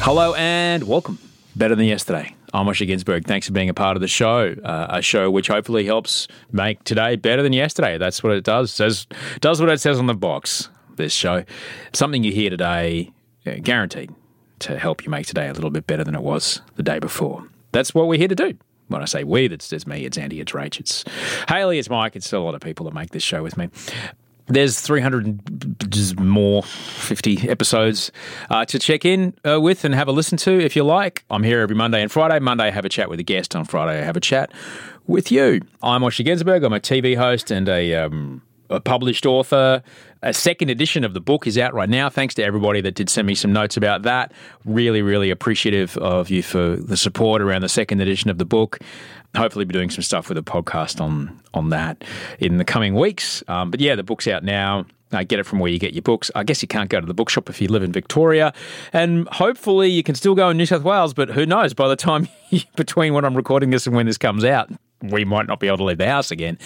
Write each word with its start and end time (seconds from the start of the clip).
Hello 0.00 0.32
and 0.34 0.84
welcome. 0.84 1.18
Better 1.56 1.74
than 1.74 1.84
yesterday. 1.86 2.34
I'm 2.54 2.66
Osher 2.66 2.88
Günsberg. 2.88 3.26
Thanks 3.26 3.46
for 3.46 3.52
being 3.52 3.68
a 3.68 3.74
part 3.74 3.96
of 3.96 4.00
the 4.00 4.08
show. 4.08 4.54
Uh, 4.64 4.86
a 4.90 5.02
show 5.02 5.30
which 5.30 5.48
hopefully 5.48 5.84
helps 5.84 6.28
make 6.50 6.82
today 6.84 7.16
better 7.16 7.42
than 7.42 7.52
yesterday. 7.52 7.98
That's 7.98 8.22
what 8.22 8.32
it 8.32 8.44
does. 8.44 8.72
Says 8.72 9.06
does 9.40 9.60
what 9.60 9.68
it 9.68 9.80
says 9.80 9.98
on 9.98 10.06
the 10.06 10.14
box. 10.14 10.70
This 10.96 11.12
show, 11.12 11.44
something 11.92 12.24
you 12.24 12.32
hear 12.32 12.48
today, 12.48 13.12
uh, 13.46 13.54
guaranteed 13.62 14.10
to 14.60 14.78
help 14.78 15.04
you 15.04 15.10
make 15.10 15.26
today 15.26 15.48
a 15.48 15.52
little 15.52 15.70
bit 15.70 15.86
better 15.86 16.04
than 16.04 16.14
it 16.14 16.22
was 16.22 16.62
the 16.76 16.82
day 16.82 16.98
before. 16.98 17.44
That's 17.72 17.94
what 17.94 18.08
we're 18.08 18.18
here 18.18 18.28
to 18.28 18.34
do. 18.34 18.56
When 18.88 19.02
I 19.02 19.04
say 19.04 19.24
we, 19.24 19.48
that's, 19.48 19.68
that's 19.68 19.86
me, 19.86 20.06
it's 20.06 20.16
Andy, 20.16 20.40
it's 20.40 20.52
Rach, 20.52 20.80
it's 20.80 21.04
Haley, 21.48 21.78
it's 21.78 21.90
Mike, 21.90 22.16
it's 22.16 22.32
a 22.32 22.38
lot 22.38 22.54
of 22.54 22.62
people 22.62 22.86
that 22.86 22.94
make 22.94 23.10
this 23.10 23.22
show 23.22 23.42
with 23.42 23.58
me. 23.58 23.68
There's 24.48 24.80
300 24.80 26.20
more 26.20 26.62
50 26.62 27.48
episodes 27.48 28.10
uh, 28.50 28.64
to 28.64 28.78
check 28.78 29.04
in 29.04 29.34
uh, 29.46 29.60
with 29.60 29.84
and 29.84 29.94
have 29.94 30.08
a 30.08 30.12
listen 30.12 30.38
to 30.38 30.58
if 30.58 30.74
you 30.74 30.84
like. 30.84 31.24
I'm 31.30 31.42
here 31.42 31.60
every 31.60 31.76
Monday 31.76 32.00
and 32.02 32.10
Friday. 32.10 32.38
Monday, 32.38 32.64
I 32.64 32.70
have 32.70 32.84
a 32.84 32.88
chat 32.88 33.10
with 33.10 33.20
a 33.20 33.22
guest. 33.22 33.54
On 33.54 33.64
Friday, 33.64 34.00
I 34.00 34.04
have 34.04 34.16
a 34.16 34.20
chat 34.20 34.50
with 35.06 35.30
you. 35.30 35.60
I'm 35.82 36.02
Osher 36.02 36.24
Günsberg. 36.24 36.64
I'm 36.64 36.72
a 36.72 36.80
TV 36.80 37.16
host 37.16 37.50
and 37.50 37.68
a, 37.68 37.94
um, 37.94 38.42
a 38.70 38.80
published 38.80 39.26
author. 39.26 39.82
A 40.22 40.34
second 40.34 40.68
edition 40.68 41.04
of 41.04 41.14
the 41.14 41.20
book 41.20 41.46
is 41.46 41.56
out 41.56 41.74
right 41.74 41.88
now. 41.88 42.08
Thanks 42.08 42.34
to 42.34 42.44
everybody 42.44 42.80
that 42.80 42.94
did 42.94 43.08
send 43.08 43.26
me 43.26 43.34
some 43.34 43.52
notes 43.52 43.76
about 43.76 44.02
that. 44.02 44.32
Really, 44.64 45.00
really 45.00 45.30
appreciative 45.30 45.96
of 45.98 46.28
you 46.28 46.42
for 46.42 46.76
the 46.76 46.96
support 46.96 47.40
around 47.40 47.62
the 47.62 47.68
second 47.68 48.00
edition 48.00 48.28
of 48.30 48.38
the 48.38 48.44
book 48.44 48.80
hopefully 49.36 49.64
be 49.64 49.72
doing 49.72 49.90
some 49.90 50.02
stuff 50.02 50.28
with 50.28 50.38
a 50.38 50.42
podcast 50.42 51.00
on 51.00 51.38
on 51.54 51.70
that 51.70 52.04
in 52.38 52.58
the 52.58 52.64
coming 52.64 52.94
weeks. 52.94 53.42
Um, 53.48 53.70
but 53.70 53.80
yeah, 53.80 53.94
the 53.94 54.02
book's 54.02 54.26
out 54.26 54.44
now. 54.44 54.86
Uh, 55.10 55.22
get 55.22 55.38
it 55.38 55.44
from 55.44 55.58
where 55.58 55.70
you 55.70 55.78
get 55.78 55.94
your 55.94 56.02
books. 56.02 56.30
I 56.34 56.44
guess 56.44 56.60
you 56.60 56.68
can't 56.68 56.90
go 56.90 57.00
to 57.00 57.06
the 57.06 57.14
bookshop 57.14 57.48
if 57.48 57.62
you 57.62 57.68
live 57.68 57.82
in 57.82 57.92
Victoria, 57.92 58.52
and 58.92 59.26
hopefully 59.28 59.88
you 59.88 60.02
can 60.02 60.14
still 60.14 60.34
go 60.34 60.50
in 60.50 60.58
New 60.58 60.66
South 60.66 60.82
Wales. 60.82 61.14
But 61.14 61.30
who 61.30 61.46
knows? 61.46 61.72
By 61.72 61.88
the 61.88 61.96
time 61.96 62.28
between 62.76 63.14
when 63.14 63.24
I'm 63.24 63.34
recording 63.34 63.70
this 63.70 63.86
and 63.86 63.96
when 63.96 64.06
this 64.06 64.18
comes 64.18 64.44
out, 64.44 64.70
we 65.02 65.24
might 65.24 65.46
not 65.46 65.60
be 65.60 65.66
able 65.66 65.78
to 65.78 65.84
leave 65.84 65.98
the 65.98 66.08
house 66.08 66.30
again. 66.30 66.58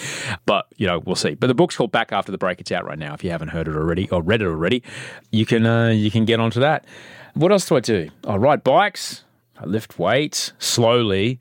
But 0.45 0.67
you 0.77 0.87
know, 0.87 0.99
we'll 0.99 1.15
see. 1.15 1.35
But 1.35 1.47
the 1.47 1.53
book's 1.53 1.75
called 1.75 1.91
Back 1.91 2.11
After 2.11 2.31
the 2.31 2.37
Break. 2.37 2.59
It's 2.59 2.71
out 2.71 2.85
right 2.85 2.97
now. 2.97 3.13
If 3.13 3.23
you 3.23 3.31
haven't 3.31 3.49
heard 3.49 3.67
it 3.67 3.75
already 3.75 4.09
or 4.09 4.21
read 4.21 4.41
it 4.41 4.47
already, 4.47 4.83
you 5.31 5.45
can 5.45 5.65
uh, 5.65 5.89
you 5.89 6.11
can 6.11 6.25
get 6.25 6.39
onto 6.39 6.59
that. 6.59 6.85
What 7.33 7.51
else 7.51 7.67
do 7.67 7.75
I 7.75 7.79
do? 7.79 8.09
I 8.27 8.35
ride 8.35 8.63
bikes. 8.63 9.23
I 9.59 9.65
lift 9.65 9.97
weights 9.97 10.53
slowly. 10.59 11.39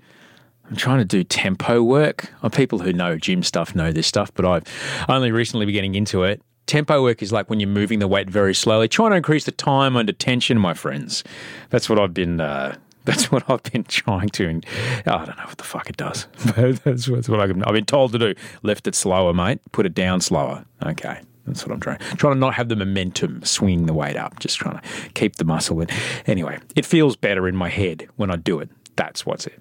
I'm 0.69 0.77
trying 0.77 0.99
to 0.99 1.05
do 1.05 1.25
tempo 1.25 1.83
work. 1.83 2.33
Uh, 2.43 2.49
people 2.49 2.79
who 2.79 2.93
know 2.93 3.19
gym 3.19 3.43
stuff 3.43 3.75
know 3.75 3.93
this 3.93 4.07
stuff, 4.07 4.33
but 4.35 4.47
I've 4.47 4.65
only 5.09 5.31
recently 5.31 5.67
been 5.67 5.75
getting 5.75 5.95
into 5.95 6.23
it. 6.23 6.41
Tempo 6.67 7.03
work 7.03 7.23
is 7.23 7.33
like 7.33 7.51
when 7.51 7.61
you're 7.61 7.69
moving 7.69 7.99
the 7.99 8.09
weight 8.09 8.31
very 8.31 8.55
slowly, 8.55 8.89
trying 8.89 9.11
to 9.11 9.17
increase 9.17 9.45
the 9.45 9.53
time 9.53 9.97
under 9.97 10.13
tension, 10.13 10.59
my 10.59 10.73
friends. 10.73 11.25
That's 11.71 11.91
what 11.91 11.99
I've 11.99 12.15
been. 12.15 12.41
Uh, 12.41 12.77
that's 13.05 13.33
what 13.33 13.49
I've 13.51 13.63
been 13.65 13.85
trying 13.85 14.29
to. 14.31 14.61
Oh, 15.07 15.13
I 15.13 15.25
don't 15.25 15.37
know 15.37 15.45
what 15.45 15.59
the 15.59 15.65
fuck 15.65 15.91
it 15.91 15.97
does. 15.97 16.27
that's, 16.85 17.07
that's 17.07 17.29
what 17.29 17.41
I've 17.41 17.73
been, 17.73 17.85
told 17.85 18.13
to 18.13 18.19
do. 18.19 18.35
Lift 18.63 18.87
it 18.87 18.95
slower, 18.95 19.35
mate. 19.35 19.61
Put 19.73 19.87
it 19.87 19.95
down 19.95 20.21
slower. 20.21 20.65
Okay. 20.85 21.21
That's 21.47 21.67
what 21.67 21.73
I'm 21.73 21.81
trying. 21.81 21.99
Trying 21.99 22.35
to 22.35 22.39
not 22.39 22.55
have 22.55 22.69
the 22.69 22.77
momentum 22.77 23.45
swing 23.45 23.87
the 23.87 23.93
weight 23.93 24.17
up. 24.17 24.39
Just 24.39 24.59
trying 24.59 24.79
to 24.79 24.83
keep 25.15 25.37
the 25.37 25.45
muscle 25.45 25.81
in. 25.81 25.89
Anyway, 26.27 26.59
it 26.77 26.87
feels 26.87 27.17
better 27.17 27.49
in 27.49 27.57
my 27.57 27.69
head 27.69 28.09
when 28.17 28.31
I 28.31 28.37
do 28.37 28.61
it. 28.61 28.71
That's 28.95 29.27
what's 29.27 29.49
it. 29.49 29.61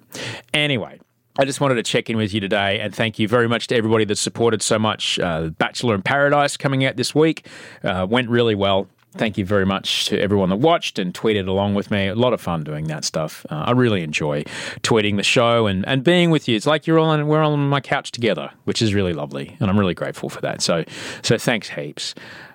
Anyway, 0.54 1.00
I 1.38 1.44
just 1.44 1.60
wanted 1.60 1.76
to 1.76 1.82
check 1.82 2.08
in 2.08 2.16
with 2.16 2.32
you 2.32 2.40
today 2.40 2.78
and 2.78 2.94
thank 2.94 3.18
you 3.18 3.26
very 3.26 3.48
much 3.48 3.66
to 3.68 3.76
everybody 3.76 4.04
that 4.04 4.16
supported 4.16 4.62
so 4.62 4.78
much. 4.78 5.18
Uh, 5.18 5.48
Bachelor 5.48 5.94
in 5.94 6.02
Paradise 6.02 6.56
coming 6.56 6.84
out 6.84 6.96
this 6.96 7.14
week 7.14 7.46
uh, 7.82 8.06
went 8.08 8.28
really 8.28 8.54
well. 8.54 8.86
Thank 9.12 9.36
you 9.36 9.44
very 9.44 9.66
much 9.66 10.06
to 10.06 10.18
everyone 10.18 10.48
that 10.48 10.56
watched 10.56 10.98
and 10.98 11.12
tweeted 11.12 11.46
along 11.46 11.74
with 11.74 11.90
me. 11.90 12.08
A 12.08 12.14
lot 12.14 12.32
of 12.32 12.40
fun 12.40 12.64
doing 12.64 12.86
that 12.86 13.04
stuff. 13.04 13.44
Uh, 13.50 13.64
I 13.66 13.72
really 13.72 14.02
enjoy 14.02 14.44
tweeting 14.82 15.16
the 15.16 15.22
show 15.22 15.66
and, 15.66 15.86
and 15.86 16.02
being 16.02 16.30
with 16.30 16.48
you. 16.48 16.56
It's 16.56 16.66
like 16.66 16.86
you're 16.86 16.98
all 16.98 17.10
on, 17.10 17.26
we're 17.26 17.42
all 17.42 17.52
on 17.52 17.68
my 17.68 17.80
couch 17.80 18.10
together, 18.10 18.50
which 18.64 18.80
is 18.80 18.94
really 18.94 19.12
lovely, 19.12 19.56
and 19.60 19.68
I'm 19.68 19.78
really 19.78 19.94
grateful 19.94 20.28
for 20.28 20.40
that. 20.40 20.62
So 20.62 20.84
so 21.22 21.36
thanks 21.36 21.68
heaps. 21.70 22.14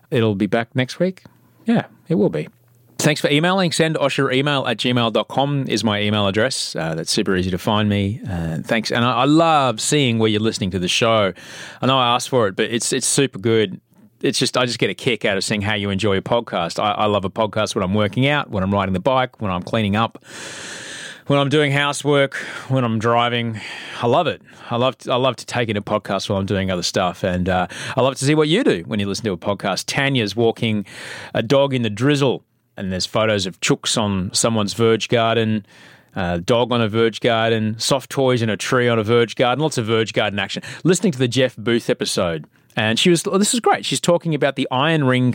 It'll 0.10 0.36
be 0.36 0.48
back 0.48 0.76
next 0.76 1.00
week. 1.00 1.24
Yeah, 1.66 1.86
it 2.08 2.16
will 2.16 2.30
be. 2.30 2.48
Thanks 3.00 3.22
for 3.22 3.30
emailing. 3.30 3.72
Send 3.72 3.96
Osher 3.96 4.34
email 4.34 4.66
at 4.66 4.78
gmail.com 4.78 5.66
is 5.68 5.84
my 5.84 6.02
email 6.02 6.28
address. 6.28 6.76
Uh, 6.76 6.96
that's 6.96 7.12
super 7.12 7.36
easy 7.36 7.52
to 7.52 7.58
find 7.58 7.88
me. 7.88 8.20
Uh, 8.28 8.60
thanks. 8.64 8.92
And 8.92 9.06
I, 9.06 9.18
I, 9.20 9.26
love 9.26 9.80
seeing 9.80 10.18
where 10.18 10.30
you're 10.30 10.42
listening 10.42 10.72
to 10.72 10.80
the 10.80 10.88
show. 10.88 11.32
I 11.82 11.86
know 11.86 11.98
I 11.98 12.16
asked 12.16 12.30
for 12.30 12.48
it, 12.48 12.56
but 12.56 12.72
it's 12.72 12.92
it's 12.92 13.06
super 13.06 13.38
good. 13.38 13.80
It's 14.22 14.40
just, 14.40 14.58
I 14.58 14.66
just 14.66 14.80
get 14.80 14.90
a 14.90 14.96
kick 14.96 15.26
out 15.26 15.38
of 15.38 15.44
seeing 15.44 15.62
how 15.62 15.76
you 15.76 15.90
enjoy 15.90 16.18
a 16.18 16.22
podcast. 16.22 16.82
I, 16.82 16.92
I 16.92 17.06
love 17.06 17.26
a 17.26 17.30
podcast 17.30 17.76
when 17.76 17.84
I'm 17.84 17.94
working 17.94 18.28
out, 18.28 18.50
when 18.50 18.64
I'm 18.64 18.74
riding 18.74 18.94
the 18.94 19.00
bike, 19.00 19.42
when 19.42 19.52
I'm 19.52 19.64
cleaning 19.64 19.96
up 19.96 20.24
when 21.28 21.38
I'm 21.38 21.50
doing 21.50 21.74
housework, 21.74 22.36
when 22.70 22.86
I'm 22.86 23.00
driving. 23.00 23.60
I 24.02 24.08
love 24.08 24.28
it. 24.28 24.42
I 24.70 24.78
love 24.78 24.98
to, 25.00 25.12
I 25.12 25.18
love 25.18 25.36
to 25.36 25.46
take 25.46 25.68
in 25.68 25.76
a 25.76 25.82
podcast 25.82 26.30
while 26.30 26.40
I'm 26.40 26.46
doing 26.46 26.72
other 26.72 26.84
stuff, 26.84 27.24
and 27.24 27.50
uh, 27.50 27.68
I 27.96 28.02
love 28.02 28.16
to 28.16 28.26
see 28.26 28.34
what 28.34 28.48
you 28.48 28.64
do 28.64 28.84
when 28.88 29.00
you 29.00 29.08
listen 29.08 29.26
to 29.26 29.34
a 29.34 29.38
podcast. 29.38 29.84
Tanya's 29.88 30.36
walking 30.38 30.86
a 31.34 31.44
dog 31.44 31.74
in 31.74 31.82
the 31.82 31.90
drizzle 31.90 32.44
and 32.78 32.92
there's 32.92 33.06
photos 33.06 33.46
of 33.46 33.60
chooks 33.60 34.00
on 34.00 34.32
someone's 34.34 34.74
verge 34.74 35.10
garden, 35.10 35.66
uh, 36.16 36.38
dog 36.38 36.72
on 36.72 36.80
a 36.80 36.88
verge 36.88 37.20
garden, 37.20 37.78
soft 37.80 38.10
toys 38.10 38.42
in 38.42 38.50
a 38.50 38.58
tree 38.58 38.88
on 38.88 39.00
a 39.00 39.04
verge 39.04 39.36
garden, 39.36 39.62
lots 39.62 39.78
of 39.78 39.86
verge 39.86 40.14
garden 40.14 40.40
action. 40.40 40.64
Listening 40.84 41.12
to 41.12 41.20
the 41.20 41.28
Jeff 41.28 41.56
Booth 41.58 41.90
episode 41.90 42.46
And 42.78 42.98
she 42.98 43.10
was, 43.10 43.28
oh, 43.28 43.38
this 43.38 43.54
is 43.54 43.60
great. 43.60 43.84
She's 43.86 44.00
talking 44.00 44.34
about 44.34 44.56
the 44.56 44.68
iron 44.72 45.04
ring, 45.04 45.34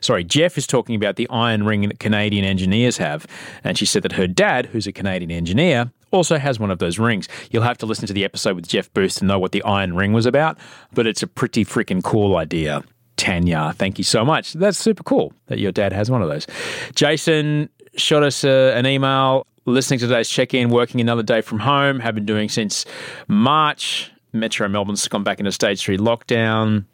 sorry, 0.00 0.24
Jeff 0.24 0.56
is 0.56 0.66
talking 0.66 0.94
about 0.94 1.16
the 1.16 1.28
iron 1.28 1.64
ring 1.64 1.82
that 1.88 1.98
Canadian 1.98 2.44
engineers 2.44 2.96
have. 2.96 3.26
And 3.64 3.76
she 3.76 3.84
said 3.84 4.02
that 4.04 4.12
her 4.12 4.26
dad, 4.26 4.66
who's 4.66 4.86
a 4.86 4.92
Canadian 4.92 5.32
engineer, 5.32 5.90
also 6.12 6.38
has 6.38 6.60
one 6.60 6.70
of 6.70 6.78
those 6.78 6.98
rings. 6.98 7.28
You'll 7.50 7.64
have 7.64 7.76
to 7.78 7.86
listen 7.86 8.06
to 8.06 8.12
the 8.12 8.24
episode 8.24 8.54
with 8.54 8.68
Jeff 8.68 8.90
Booth 8.94 9.16
to 9.16 9.24
know 9.24 9.38
what 9.38 9.50
the 9.52 9.62
iron 9.64 9.94
ring 9.96 10.12
was 10.12 10.26
about, 10.26 10.58
but 10.94 11.06
it's 11.06 11.22
a 11.22 11.26
pretty 11.26 11.64
freaking 11.64 12.02
cool 12.02 12.36
idea. 12.36 12.84
Tanya, 13.16 13.74
thank 13.76 13.98
you 13.98 14.04
so 14.04 14.24
much. 14.24 14.52
That's 14.52 14.78
super 14.78 15.02
cool 15.02 15.32
that 15.46 15.58
your 15.58 15.72
dad 15.72 15.92
has 15.92 16.10
one 16.10 16.22
of 16.22 16.28
those. 16.28 16.46
Jason 16.94 17.68
shot 17.96 18.22
us 18.22 18.44
uh, 18.44 18.72
an 18.76 18.86
email 18.86 19.46
listening 19.64 19.98
to 19.98 20.06
today's 20.06 20.28
check 20.28 20.54
in, 20.54 20.70
working 20.70 21.00
another 21.00 21.22
day 21.22 21.40
from 21.40 21.58
home, 21.58 21.98
have 21.98 22.14
been 22.14 22.26
doing 22.26 22.48
since 22.48 22.84
March. 23.26 24.12
Metro 24.38 24.68
Melbourne's 24.68 25.06
gone 25.08 25.24
back 25.24 25.38
into 25.38 25.52
stage 25.52 25.82
three 25.82 25.98
lockdown. 25.98 26.84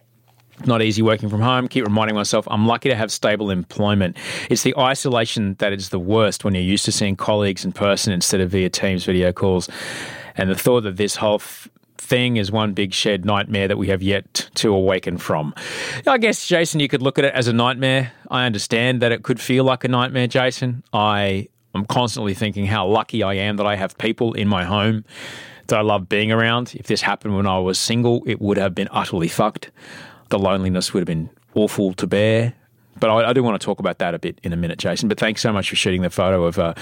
Not 0.66 0.82
easy 0.82 1.02
working 1.02 1.28
from 1.28 1.40
home. 1.40 1.66
Keep 1.66 1.84
reminding 1.84 2.14
myself 2.14 2.46
I'm 2.50 2.66
lucky 2.66 2.88
to 2.88 2.94
have 2.94 3.10
stable 3.10 3.50
employment. 3.50 4.16
It's 4.50 4.62
the 4.62 4.76
isolation 4.78 5.54
that 5.58 5.72
is 5.72 5.88
the 5.88 5.98
worst 5.98 6.44
when 6.44 6.54
you're 6.54 6.62
used 6.62 6.84
to 6.84 6.92
seeing 6.92 7.16
colleagues 7.16 7.64
in 7.64 7.72
person 7.72 8.12
instead 8.12 8.40
of 8.40 8.50
via 8.50 8.68
Teams 8.68 9.04
video 9.04 9.32
calls. 9.32 9.68
And 10.36 10.50
the 10.50 10.54
thought 10.54 10.82
that 10.82 10.96
this 10.96 11.16
whole 11.16 11.36
f- 11.36 11.68
thing 11.98 12.36
is 12.36 12.52
one 12.52 12.74
big 12.74 12.92
shared 12.92 13.24
nightmare 13.24 13.68
that 13.68 13.78
we 13.78 13.88
have 13.88 14.02
yet 14.02 14.48
to 14.54 14.72
awaken 14.72 15.18
from. 15.18 15.54
I 16.06 16.18
guess, 16.18 16.46
Jason, 16.46 16.80
you 16.80 16.88
could 16.88 17.02
look 17.02 17.18
at 17.18 17.24
it 17.24 17.34
as 17.34 17.48
a 17.48 17.52
nightmare. 17.52 18.12
I 18.30 18.44
understand 18.46 19.02
that 19.02 19.12
it 19.12 19.22
could 19.22 19.40
feel 19.40 19.64
like 19.64 19.84
a 19.84 19.88
nightmare, 19.88 20.26
Jason. 20.26 20.82
I 20.92 21.48
am 21.74 21.86
constantly 21.86 22.34
thinking 22.34 22.66
how 22.66 22.86
lucky 22.86 23.22
I 23.22 23.34
am 23.34 23.56
that 23.56 23.66
I 23.66 23.76
have 23.76 23.96
people 23.98 24.34
in 24.34 24.48
my 24.48 24.64
home 24.64 25.04
that 25.68 25.78
I 25.78 25.82
love 25.82 26.08
being 26.08 26.32
around. 26.32 26.74
If 26.74 26.86
this 26.86 27.02
happened 27.02 27.36
when 27.36 27.46
I 27.46 27.58
was 27.58 27.78
single, 27.78 28.22
it 28.26 28.40
would 28.40 28.56
have 28.56 28.74
been 28.74 28.88
utterly 28.90 29.28
fucked. 29.28 29.70
The 30.28 30.38
loneliness 30.38 30.92
would 30.92 31.00
have 31.00 31.06
been 31.06 31.30
awful 31.54 31.92
to 31.94 32.06
bear. 32.06 32.54
But 33.00 33.10
I, 33.10 33.30
I 33.30 33.32
do 33.32 33.42
want 33.42 33.60
to 33.60 33.64
talk 33.64 33.80
about 33.80 33.98
that 33.98 34.14
a 34.14 34.18
bit 34.18 34.38
in 34.42 34.52
a 34.52 34.56
minute, 34.56 34.78
Jason. 34.78 35.08
But 35.08 35.18
thanks 35.18 35.40
so 35.40 35.52
much 35.52 35.70
for 35.70 35.76
shooting 35.76 36.02
the 36.02 36.10
photo 36.10 36.44
of 36.44 36.58
uh, 36.58 36.74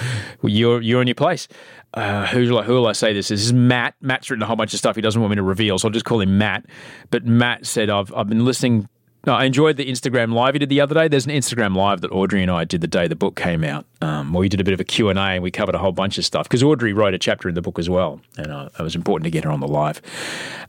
you're 0.42 0.80
you're 0.80 1.00
in 1.00 1.06
your 1.06 1.14
place. 1.14 1.46
Uh, 1.94 2.26
who, 2.26 2.60
who 2.62 2.74
will 2.74 2.86
I 2.86 2.92
say 2.92 3.12
this 3.12 3.30
is? 3.30 3.40
This 3.40 3.46
is 3.46 3.52
Matt. 3.52 3.94
Matt's 4.00 4.30
written 4.30 4.42
a 4.42 4.46
whole 4.46 4.56
bunch 4.56 4.72
of 4.74 4.78
stuff 4.78 4.96
he 4.96 5.02
doesn't 5.02 5.20
want 5.20 5.30
me 5.30 5.36
to 5.36 5.42
reveal, 5.42 5.78
so 5.78 5.88
I'll 5.88 5.92
just 5.92 6.04
call 6.04 6.20
him 6.20 6.36
Matt. 6.38 6.66
But 7.10 7.26
Matt 7.26 7.66
said, 7.66 7.90
I've, 7.90 8.12
I've 8.14 8.28
been 8.28 8.44
listening 8.44 8.88
no, 9.26 9.34
I 9.34 9.44
enjoyed 9.44 9.76
the 9.76 9.90
Instagram 9.90 10.32
live 10.32 10.54
you 10.54 10.60
did 10.60 10.68
the 10.68 10.80
other 10.80 10.94
day. 10.94 11.08
There's 11.08 11.26
an 11.26 11.32
Instagram 11.32 11.76
live 11.76 12.00
that 12.00 12.10
Audrey 12.10 12.42
and 12.42 12.50
I 12.50 12.64
did 12.64 12.80
the 12.80 12.86
day 12.86 13.06
the 13.06 13.16
book 13.16 13.36
came 13.36 13.64
out, 13.64 13.84
um, 14.02 14.32
we 14.32 14.48
did 14.48 14.60
a 14.60 14.64
bit 14.64 14.72
of 14.72 14.80
a 14.80 14.84
Q&A 14.84 15.14
and 15.14 15.42
we 15.42 15.50
covered 15.50 15.74
a 15.74 15.78
whole 15.78 15.92
bunch 15.92 16.16
of 16.16 16.24
stuff 16.24 16.44
because 16.44 16.62
Audrey 16.62 16.92
wrote 16.92 17.12
a 17.12 17.18
chapter 17.18 17.48
in 17.48 17.54
the 17.54 17.60
book 17.60 17.78
as 17.78 17.90
well, 17.90 18.20
and 18.38 18.50
uh, 18.50 18.70
it 18.78 18.82
was 18.82 18.94
important 18.94 19.24
to 19.24 19.30
get 19.30 19.44
her 19.44 19.50
on 19.50 19.60
the 19.60 19.68
live. 19.68 20.00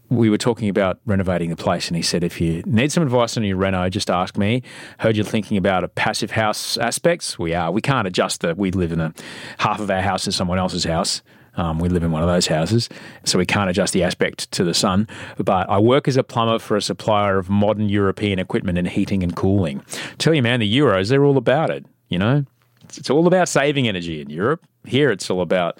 We 0.10 0.30
were 0.30 0.38
talking 0.38 0.68
about 0.68 1.00
renovating 1.06 1.50
the 1.50 1.56
place, 1.56 1.88
and 1.88 1.96
he 1.96 2.02
said, 2.02 2.24
if 2.24 2.42
you 2.42 2.62
need 2.66 2.92
some 2.92 3.04
advice 3.04 3.38
on 3.38 3.44
your 3.44 3.56
reno, 3.56 3.88
just 3.90 4.10
ask 4.10 4.38
me. 4.38 4.64
Heard 5.00 5.16
you're 5.16 5.26
thinking 5.26 5.56
about 5.56 5.86
a 5.86 5.88
passive 5.88 6.32
house 6.32 6.78
aspects. 6.78 7.40
We 7.40 7.54
are. 7.54 7.72
We 7.72 7.82
can't 7.82 8.08
adjust 8.08 8.42
that. 8.42 8.58
We 8.58 8.72
live 8.72 8.92
in 8.92 9.00
a 9.00 9.14
half 9.60 9.80
of 9.80 9.90
our 9.90 10.02
house 10.02 10.28
is 10.28 10.36
someone 10.36 10.60
else's 10.60 10.84
house. 10.84 11.22
Um, 11.56 11.80
we 11.80 11.90
live 11.90 12.04
in 12.04 12.12
one 12.12 12.22
of 12.22 12.30
those 12.30 12.48
houses, 12.48 12.88
so 13.26 13.38
we 13.38 13.46
can't 13.46 13.70
adjust 13.70 13.94
the 13.94 14.04
aspect 14.04 14.50
to 14.54 14.64
the 14.64 14.74
sun. 14.74 15.08
But 15.38 15.70
I 15.70 15.80
work 15.80 16.08
as 16.08 16.18
a 16.18 16.24
plumber 16.24 16.60
for 16.60 16.78
a 16.78 16.82
supplier 16.82 17.38
of 17.38 17.50
modern 17.50 17.90
European 17.90 18.40
equipment 18.40 18.78
in 18.78 18.86
heating 18.86 19.22
and 19.22 19.36
cooling. 19.36 19.84
Tell 20.18 20.34
you, 20.34 20.42
man, 20.42 20.62
the 20.62 20.78
Euros, 20.78 21.10
they're 21.10 21.26
all 21.26 21.38
about 21.38 21.70
it. 21.70 21.86
You 22.08 22.20
know, 22.20 22.46
it's, 22.84 22.98
it's 22.98 23.10
all 23.10 23.28
about 23.28 23.50
saving 23.50 23.88
energy 23.88 24.22
in 24.22 24.30
Europe. 24.30 24.66
Here, 24.86 25.12
it's 25.12 25.30
all 25.30 25.42
about, 25.42 25.78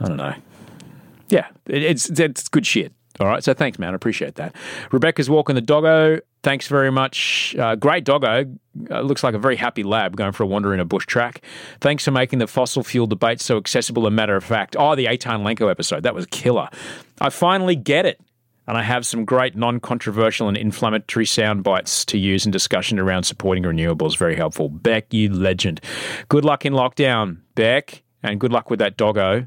I 0.00 0.08
don't 0.08 0.16
know. 0.16 0.34
Yeah, 1.28 1.48
it, 1.66 1.82
it's, 1.82 2.10
it's 2.10 2.48
good 2.48 2.66
shit. 2.66 2.92
All 3.18 3.26
right, 3.26 3.42
so 3.42 3.54
thanks, 3.54 3.78
man. 3.78 3.92
I 3.92 3.96
appreciate 3.96 4.34
that. 4.34 4.54
Rebecca's 4.92 5.30
walking 5.30 5.54
the 5.54 5.62
doggo. 5.62 6.20
Thanks 6.42 6.68
very 6.68 6.92
much. 6.92 7.56
Uh, 7.58 7.74
great 7.74 8.04
doggo. 8.04 8.44
Uh, 8.90 9.00
looks 9.00 9.24
like 9.24 9.34
a 9.34 9.38
very 9.38 9.56
happy 9.56 9.82
lab 9.82 10.16
going 10.16 10.32
for 10.32 10.42
a 10.42 10.46
wander 10.46 10.74
in 10.74 10.80
a 10.80 10.84
bush 10.84 11.06
track. 11.06 11.42
Thanks 11.80 12.04
for 12.04 12.10
making 12.10 12.40
the 12.40 12.46
fossil 12.46 12.82
fuel 12.82 13.06
debate 13.06 13.40
so 13.40 13.56
accessible 13.56 14.06
and 14.06 14.14
matter 14.14 14.36
of 14.36 14.44
fact. 14.44 14.76
Oh, 14.78 14.94
the 14.94 15.06
Eitan 15.06 15.42
Lenko 15.42 15.70
episode. 15.70 16.02
That 16.02 16.14
was 16.14 16.26
killer. 16.26 16.68
I 17.20 17.30
finally 17.30 17.74
get 17.74 18.06
it. 18.06 18.20
And 18.68 18.76
I 18.76 18.82
have 18.82 19.06
some 19.06 19.24
great 19.24 19.54
non 19.54 19.78
controversial 19.78 20.48
and 20.48 20.56
inflammatory 20.56 21.24
sound 21.24 21.62
bites 21.62 22.04
to 22.06 22.18
use 22.18 22.44
in 22.46 22.50
discussion 22.50 22.98
around 22.98 23.22
supporting 23.22 23.62
renewables. 23.62 24.16
Very 24.16 24.34
helpful. 24.34 24.68
Beck, 24.68 25.12
you 25.14 25.32
legend. 25.32 25.80
Good 26.28 26.44
luck 26.44 26.66
in 26.66 26.72
lockdown, 26.72 27.38
Beck, 27.54 28.02
and 28.24 28.40
good 28.40 28.52
luck 28.52 28.68
with 28.68 28.80
that 28.80 28.96
doggo. 28.96 29.46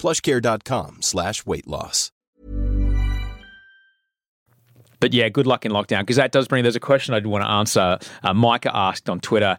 plushcare.com 0.00 1.02
slash 1.02 1.44
weight 1.44 1.68
loss. 1.68 2.10
But 5.00 5.14
yeah, 5.14 5.28
good 5.30 5.46
luck 5.46 5.64
in 5.64 5.72
lockdown 5.72 6.00
because 6.00 6.16
that 6.16 6.30
does 6.30 6.46
bring. 6.46 6.62
There's 6.62 6.76
a 6.76 6.80
question 6.80 7.14
I 7.14 7.20
do 7.20 7.28
want 7.28 7.44
to 7.44 7.50
answer. 7.50 7.98
Uh, 8.22 8.34
Micah 8.34 8.74
asked 8.74 9.08
on 9.08 9.20
Twitter. 9.20 9.58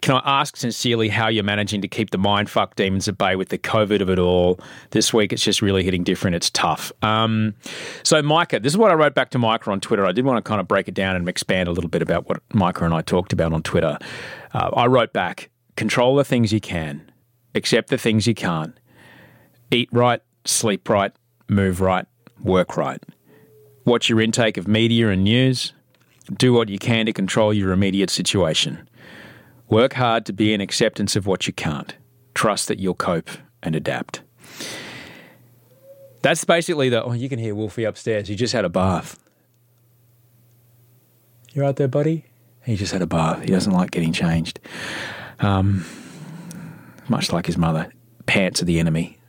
Can 0.00 0.14
I 0.14 0.40
ask 0.40 0.56
sincerely 0.56 1.10
how 1.10 1.28
you're 1.28 1.44
managing 1.44 1.82
to 1.82 1.88
keep 1.88 2.08
the 2.08 2.16
mindfuck 2.16 2.74
demons 2.74 3.06
at 3.06 3.18
bay 3.18 3.36
with 3.36 3.50
the 3.50 3.58
COVID 3.58 4.00
of 4.00 4.08
it 4.08 4.18
all? 4.18 4.58
This 4.92 5.12
week, 5.12 5.30
it's 5.30 5.44
just 5.44 5.60
really 5.60 5.84
hitting 5.84 6.02
different. 6.02 6.36
It's 6.36 6.48
tough. 6.48 6.90
Um, 7.02 7.54
so, 8.02 8.22
Micah, 8.22 8.60
this 8.60 8.72
is 8.72 8.78
what 8.78 8.90
I 8.90 8.94
wrote 8.94 9.14
back 9.14 9.28
to 9.32 9.38
Micah 9.38 9.70
on 9.70 9.78
Twitter. 9.78 10.06
I 10.06 10.12
did 10.12 10.24
want 10.24 10.42
to 10.42 10.48
kind 10.48 10.58
of 10.58 10.66
break 10.66 10.88
it 10.88 10.94
down 10.94 11.16
and 11.16 11.28
expand 11.28 11.68
a 11.68 11.72
little 11.72 11.90
bit 11.90 12.00
about 12.00 12.26
what 12.30 12.42
Micah 12.54 12.86
and 12.86 12.94
I 12.94 13.02
talked 13.02 13.34
about 13.34 13.52
on 13.52 13.62
Twitter. 13.62 13.98
Uh, 14.54 14.70
I 14.74 14.86
wrote 14.86 15.12
back 15.12 15.50
control 15.76 16.16
the 16.16 16.24
things 16.24 16.50
you 16.50 16.60
can, 16.60 17.12
accept 17.54 17.90
the 17.90 17.98
things 17.98 18.26
you 18.26 18.34
can't, 18.34 18.74
eat 19.70 19.88
right, 19.92 20.22
sleep 20.44 20.88
right, 20.88 21.12
move 21.48 21.80
right, 21.80 22.06
work 22.42 22.76
right. 22.76 23.02
Watch 23.84 24.08
your 24.08 24.20
intake 24.20 24.56
of 24.56 24.68
media 24.68 25.08
and 25.08 25.24
news. 25.24 25.72
Do 26.36 26.52
what 26.52 26.68
you 26.68 26.78
can 26.78 27.06
to 27.06 27.12
control 27.12 27.52
your 27.52 27.72
immediate 27.72 28.10
situation. 28.10 28.88
Work 29.68 29.94
hard 29.94 30.26
to 30.26 30.32
be 30.32 30.52
in 30.52 30.60
acceptance 30.60 31.16
of 31.16 31.26
what 31.26 31.46
you 31.46 31.52
can't. 31.52 31.96
Trust 32.34 32.68
that 32.68 32.78
you'll 32.78 32.94
cope 32.94 33.30
and 33.62 33.74
adapt. 33.74 34.22
That's 36.22 36.44
basically 36.44 36.88
the. 36.88 37.02
Oh, 37.02 37.12
you 37.12 37.28
can 37.28 37.38
hear 37.38 37.54
Wolfie 37.54 37.84
upstairs. 37.84 38.28
He 38.28 38.34
just 38.34 38.52
had 38.52 38.64
a 38.64 38.68
bath. 38.68 39.18
You're 41.52 41.64
out 41.64 41.76
there, 41.76 41.88
buddy? 41.88 42.26
He 42.64 42.76
just 42.76 42.92
had 42.92 43.02
a 43.02 43.06
bath. 43.06 43.42
He 43.42 43.48
doesn't 43.48 43.72
like 43.72 43.90
getting 43.90 44.12
changed. 44.12 44.60
Um, 45.40 45.84
much 47.08 47.32
like 47.32 47.46
his 47.46 47.56
mother. 47.56 47.90
Pants 48.26 48.62
are 48.62 48.66
the 48.66 48.78
enemy. 48.78 49.19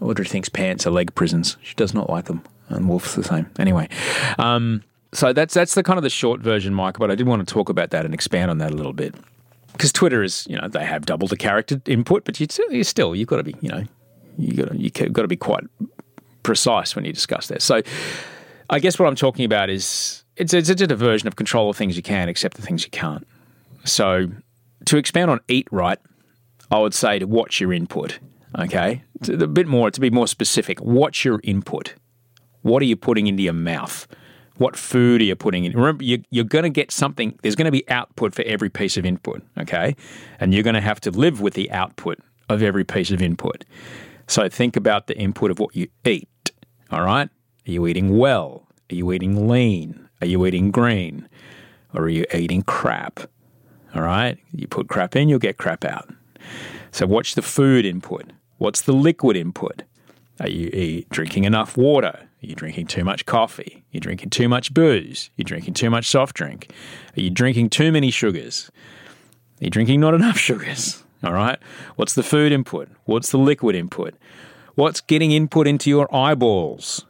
Audrey 0.00 0.26
thinks 0.26 0.48
pants 0.48 0.86
are 0.86 0.90
leg 0.90 1.14
prisons. 1.14 1.56
She 1.62 1.74
does 1.74 1.94
not 1.94 2.10
like 2.10 2.26
them. 2.26 2.42
And 2.68 2.88
Wolf's 2.88 3.14
the 3.14 3.24
same. 3.24 3.46
Anyway. 3.58 3.88
Um, 4.38 4.82
so 5.12 5.32
that's 5.32 5.54
that's 5.54 5.74
the 5.74 5.82
kind 5.82 5.98
of 5.98 6.02
the 6.02 6.10
short 6.10 6.40
version, 6.40 6.74
Mike. 6.74 6.98
But 6.98 7.10
I 7.10 7.14
did 7.14 7.26
want 7.26 7.46
to 7.46 7.52
talk 7.52 7.68
about 7.68 7.90
that 7.90 8.04
and 8.04 8.12
expand 8.12 8.50
on 8.50 8.58
that 8.58 8.72
a 8.72 8.74
little 8.74 8.92
bit 8.92 9.14
because 9.72 9.92
Twitter 9.92 10.22
is, 10.22 10.46
you 10.48 10.58
know, 10.58 10.68
they 10.68 10.84
have 10.84 11.06
double 11.06 11.28
the 11.28 11.36
character 11.36 11.80
input, 11.86 12.24
but 12.24 12.40
you, 12.40 12.46
still 12.82 13.14
you've 13.14 13.28
got 13.28 13.36
to 13.36 13.42
be, 13.42 13.54
you 13.60 13.68
know, 13.68 13.84
you 14.38 14.52
got 14.54 14.74
you 14.74 14.90
got 14.90 15.22
to 15.22 15.28
be 15.28 15.36
quite 15.36 15.64
precise 16.42 16.96
when 16.96 17.04
you 17.04 17.12
discuss 17.12 17.48
that. 17.48 17.62
So, 17.62 17.82
I 18.70 18.78
guess 18.78 18.98
what 18.98 19.06
I'm 19.06 19.16
talking 19.16 19.44
about 19.44 19.70
is 19.70 20.24
it's 20.36 20.54
it's 20.54 20.70
a 20.70 20.96
version 20.96 21.28
of 21.28 21.36
control 21.36 21.70
of 21.70 21.76
things 21.76 21.96
you 21.96 22.02
can, 22.02 22.28
accept 22.28 22.56
the 22.56 22.62
things 22.62 22.84
you 22.84 22.90
can't. 22.90 23.26
So, 23.84 24.28
to 24.86 24.96
expand 24.96 25.30
on 25.30 25.40
eat 25.48 25.68
right, 25.70 25.98
I 26.70 26.78
would 26.78 26.94
say 26.94 27.18
to 27.18 27.26
watch 27.26 27.60
your 27.60 27.72
input. 27.72 28.18
Okay, 28.58 29.02
it's 29.16 29.28
a 29.28 29.46
bit 29.46 29.66
more 29.66 29.90
to 29.90 30.00
be 30.00 30.10
more 30.10 30.26
specific. 30.26 30.78
What's 30.80 31.24
your 31.24 31.40
input. 31.42 31.94
What 32.62 32.82
are 32.82 32.86
you 32.86 32.96
putting 32.96 33.26
into 33.26 33.42
your 33.42 33.52
mouth? 33.52 34.08
What 34.56 34.76
food 34.76 35.20
are 35.20 35.24
you 35.24 35.36
putting 35.36 35.64
in? 35.64 35.72
Remember, 35.72 36.02
you, 36.02 36.22
you're 36.30 36.44
going 36.44 36.62
to 36.62 36.70
get 36.70 36.90
something, 36.90 37.38
there's 37.42 37.54
going 37.54 37.66
to 37.66 37.70
be 37.70 37.88
output 37.90 38.34
for 38.34 38.42
every 38.42 38.70
piece 38.70 38.96
of 38.96 39.04
input, 39.04 39.42
okay? 39.58 39.94
And 40.40 40.54
you're 40.54 40.62
going 40.62 40.74
to 40.74 40.80
have 40.80 41.00
to 41.02 41.10
live 41.10 41.42
with 41.42 41.52
the 41.54 41.70
output 41.70 42.18
of 42.48 42.62
every 42.62 42.84
piece 42.84 43.10
of 43.10 43.20
input. 43.20 43.64
So 44.26 44.48
think 44.48 44.74
about 44.74 45.06
the 45.06 45.16
input 45.18 45.50
of 45.50 45.58
what 45.58 45.76
you 45.76 45.88
eat, 46.04 46.50
all 46.90 47.02
right? 47.02 47.28
Are 47.68 47.70
you 47.70 47.86
eating 47.86 48.16
well? 48.16 48.66
Are 48.90 48.94
you 48.94 49.12
eating 49.12 49.48
lean? 49.48 50.08
Are 50.22 50.26
you 50.26 50.46
eating 50.46 50.70
green? 50.70 51.28
Or 51.92 52.04
are 52.04 52.08
you 52.08 52.24
eating 52.32 52.62
crap? 52.62 53.20
All 53.94 54.02
right? 54.02 54.38
You 54.52 54.66
put 54.66 54.88
crap 54.88 55.14
in, 55.14 55.28
you'll 55.28 55.38
get 55.38 55.58
crap 55.58 55.84
out. 55.84 56.08
So 56.90 57.06
watch 57.06 57.34
the 57.34 57.42
food 57.42 57.84
input. 57.84 58.32
What's 58.58 58.82
the 58.82 58.92
liquid 58.92 59.36
input? 59.36 59.82
Are 60.40 60.48
you, 60.48 61.04
drinking 61.10 61.44
enough 61.44 61.76
water? 61.76 62.08
Are 62.08 62.46
you 62.46 62.54
drinking 62.54 62.86
too 62.86 63.04
much 63.04 63.24
coffee? 63.26 63.84
Are 63.86 63.90
you 63.92 64.00
drinking 64.00 64.30
too 64.30 64.48
much 64.48 64.72
booze? 64.72 65.30
Are 65.30 65.34
you 65.38 65.44
drinking 65.44 65.74
too 65.74 65.90
much 65.90 66.06
soft 66.06 66.36
drink? 66.36 66.70
Are 67.16 67.20
you 67.20 67.30
drinking 67.30 67.70
too 67.70 67.90
many 67.90 68.10
sugars? 68.10 68.70
Are 69.60 69.64
you 69.64 69.70
drinking 69.70 70.00
not 70.00 70.14
enough 70.14 70.38
sugars? 70.48 71.02
All 71.24 71.32
right. 71.32 71.58
What's 71.96 72.14
the 72.14 72.22
food 72.22 72.52
input? 72.52 72.88
What's 73.04 73.30
the 73.30 73.38
liquid 73.38 73.74
input? 73.74 74.14
What's 74.74 75.00
getting 75.00 75.32
input 75.32 75.66
into 75.66 75.88
your 75.88 76.14
eyeballs? 76.14 77.06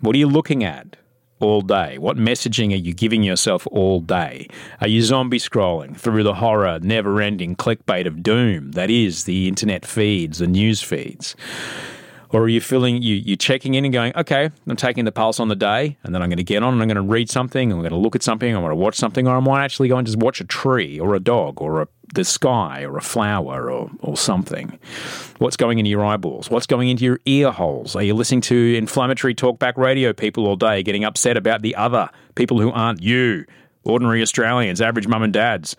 What 0.00 0.14
are 0.14 0.18
you 0.18 0.26
looking 0.26 0.62
at 0.62 0.96
all 1.40 1.60
day? 1.60 1.98
What 1.98 2.16
messaging 2.16 2.72
are 2.72 2.76
you 2.76 2.94
giving 2.94 3.22
yourself 3.22 3.66
all 3.68 4.00
day? 4.00 4.48
Are 4.80 4.88
you 4.88 5.02
zombie 5.02 5.38
scrolling 5.38 5.96
through 5.96 6.22
the 6.22 6.34
horror, 6.34 6.78
never 6.80 7.20
ending 7.20 7.56
clickbait 7.56 8.06
of 8.06 8.22
doom 8.22 8.72
that 8.72 8.90
is 8.90 9.24
the 9.24 9.48
internet 9.48 9.84
feeds, 9.84 10.38
the 10.38 10.46
news 10.46 10.82
feeds? 10.82 11.36
Or 12.30 12.42
are 12.42 12.48
you 12.48 12.60
feeling 12.60 13.02
you 13.02 13.14
you 13.14 13.36
checking 13.36 13.74
in 13.74 13.84
and 13.84 13.92
going, 13.92 14.12
okay, 14.16 14.50
I'm 14.66 14.76
taking 14.76 15.04
the 15.04 15.12
pulse 15.12 15.38
on 15.40 15.48
the 15.48 15.56
day, 15.56 15.96
and 16.02 16.14
then 16.14 16.22
I'm 16.22 16.28
going 16.28 16.38
to 16.38 16.44
get 16.44 16.62
on 16.62 16.72
and 16.72 16.82
I'm 16.82 16.88
going 16.88 16.96
to 16.96 17.02
read 17.02 17.30
something, 17.30 17.72
I'm 17.72 17.78
going 17.78 17.90
to 17.90 17.96
look 17.96 18.16
at 18.16 18.22
something, 18.22 18.54
I'm 18.54 18.62
going 18.62 18.70
to 18.70 18.76
watch 18.76 18.96
something, 18.96 19.26
or 19.26 19.36
I 19.36 19.40
might 19.40 19.64
actually 19.64 19.88
go 19.88 19.96
and 19.96 20.06
just 20.06 20.18
watch 20.18 20.40
a 20.40 20.44
tree 20.44 20.98
or 20.98 21.14
a 21.14 21.20
dog 21.20 21.60
or 21.60 21.82
a, 21.82 21.88
the 22.14 22.24
sky 22.24 22.82
or 22.82 22.96
a 22.96 23.02
flower 23.02 23.70
or, 23.70 23.90
or 24.00 24.16
something. 24.16 24.78
What's 25.38 25.56
going 25.56 25.78
into 25.78 25.90
your 25.90 26.04
eyeballs? 26.04 26.50
What's 26.50 26.66
going 26.66 26.88
into 26.88 27.04
your 27.04 27.20
ear 27.26 27.50
holes? 27.50 27.94
Are 27.94 28.02
you 28.02 28.14
listening 28.14 28.40
to 28.42 28.74
inflammatory 28.76 29.34
talkback 29.34 29.76
radio 29.76 30.12
people 30.12 30.46
all 30.46 30.56
day, 30.56 30.82
getting 30.82 31.04
upset 31.04 31.36
about 31.36 31.62
the 31.62 31.74
other 31.76 32.10
people 32.34 32.60
who 32.60 32.70
aren't 32.72 33.02
you, 33.02 33.44
ordinary 33.84 34.22
Australians, 34.22 34.80
average 34.80 35.06
mum 35.06 35.22
and 35.22 35.32
dads? 35.32 35.76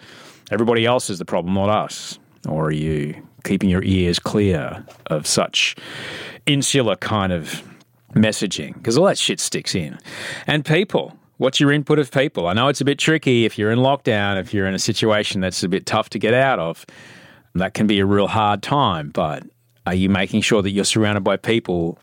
Everybody 0.49 0.85
else 0.85 1.09
is 1.09 1.19
the 1.19 1.25
problem, 1.25 1.53
not 1.55 1.69
us. 1.69 2.19
Or 2.47 2.67
are 2.67 2.71
you 2.71 3.21
keeping 3.43 3.69
your 3.69 3.83
ears 3.83 4.19
clear 4.19 4.85
of 5.07 5.27
such 5.27 5.75
insular 6.47 6.95
kind 6.95 7.31
of 7.31 7.61
messaging 8.13 8.73
because 8.73 8.97
all 8.97 9.05
that 9.05 9.17
shit 9.17 9.39
sticks 9.39 9.75
in. 9.75 9.97
And 10.47 10.65
people, 10.65 11.17
what's 11.37 11.59
your 11.59 11.71
input 11.71 11.99
of 11.99 12.11
people? 12.11 12.47
I 12.47 12.53
know 12.53 12.67
it's 12.67 12.81
a 12.81 12.85
bit 12.85 12.97
tricky 12.97 13.45
if 13.45 13.57
you're 13.57 13.71
in 13.71 13.79
lockdown, 13.79 14.39
if 14.39 14.53
you're 14.53 14.65
in 14.65 14.73
a 14.73 14.79
situation 14.79 15.41
that's 15.41 15.63
a 15.63 15.69
bit 15.69 15.85
tough 15.85 16.09
to 16.11 16.19
get 16.19 16.33
out 16.33 16.59
of. 16.59 16.85
That 17.55 17.73
can 17.73 17.87
be 17.87 17.99
a 17.99 18.05
real 18.05 18.27
hard 18.27 18.61
time, 18.61 19.09
but 19.09 19.43
are 19.87 19.95
you 19.95 20.09
making 20.09 20.41
sure 20.41 20.61
that 20.61 20.71
you're 20.71 20.85
surrounded 20.85 21.23
by 21.23 21.37
people 21.37 21.97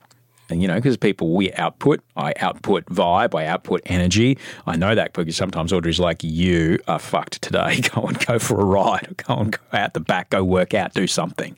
and, 0.51 0.61
you 0.61 0.69
know, 0.69 0.75
because 0.75 0.97
people, 0.97 1.35
we 1.35 1.53
output, 1.55 2.01
I 2.17 2.35
output 2.39 2.85
vibe, 2.87 3.35
I 3.39 3.47
output 3.47 3.81
energy. 3.87 4.37
I 4.67 4.77
know 4.77 4.95
that 4.95 5.15
because 5.15 5.37
sometimes 5.37 5.73
Audrey's 5.73 5.99
like, 5.99 6.23
you 6.23 6.79
are 6.87 6.99
fucked 6.99 7.41
today. 7.41 7.81
Go 7.95 8.03
and 8.03 8.19
go 8.27 8.39
for 8.39 8.61
a 8.61 8.65
ride, 8.65 9.23
go 9.27 9.37
and 9.37 9.53
go 9.53 9.79
out 9.79 9.95
the 9.95 10.01
back, 10.01 10.31
go 10.31 10.43
work 10.43 10.75
out, 10.75 10.95
do 10.95 11.07
something. 11.07 11.57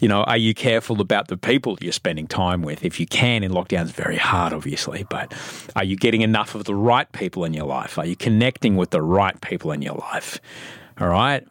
You 0.00 0.08
know, 0.08 0.22
are 0.24 0.36
you 0.36 0.54
careful 0.54 1.00
about 1.00 1.28
the 1.28 1.36
people 1.36 1.76
you're 1.80 1.92
spending 1.92 2.26
time 2.26 2.62
with? 2.62 2.84
If 2.84 3.00
you 3.00 3.06
can 3.06 3.42
in 3.42 3.52
lockdown, 3.52 3.82
it's 3.82 3.92
very 3.92 4.16
hard, 4.16 4.52
obviously, 4.52 5.06
but 5.08 5.32
are 5.74 5.84
you 5.84 5.96
getting 5.96 6.22
enough 6.22 6.54
of 6.54 6.64
the 6.64 6.74
right 6.74 7.10
people 7.12 7.44
in 7.44 7.54
your 7.54 7.66
life? 7.66 7.98
Are 7.98 8.06
you 8.06 8.16
connecting 8.16 8.76
with 8.76 8.90
the 8.90 9.02
right 9.02 9.40
people 9.40 9.72
in 9.72 9.82
your 9.82 9.94
life? 9.94 10.40
All 11.00 11.08
right. 11.08 11.46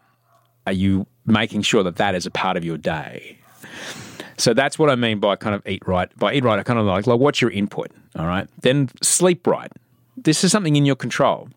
Are 0.65 0.73
you 0.73 1.07
making 1.25 1.63
sure 1.63 1.83
that 1.83 1.97
that 1.97 2.15
is 2.15 2.25
a 2.25 2.31
part 2.31 2.57
of 2.57 2.63
your 2.63 2.77
day? 2.77 3.37
So 4.37 4.53
that's 4.53 4.77
what 4.77 4.89
I 4.89 4.95
mean 4.95 5.19
by 5.19 5.35
kind 5.35 5.55
of 5.55 5.65
eat 5.67 5.87
right. 5.87 6.09
By 6.17 6.33
eat 6.33 6.43
right, 6.43 6.59
I 6.59 6.63
kind 6.63 6.79
of 6.79 6.85
like, 6.85 7.07
like 7.07 7.19
what's 7.19 7.41
your 7.41 7.51
input? 7.51 7.91
All 8.17 8.25
right. 8.25 8.47
Then 8.61 8.89
sleep 9.01 9.47
right. 9.47 9.71
This 10.17 10.43
is 10.43 10.51
something 10.51 10.75
in 10.75 10.85
your 10.85 10.95
control. 10.95 11.49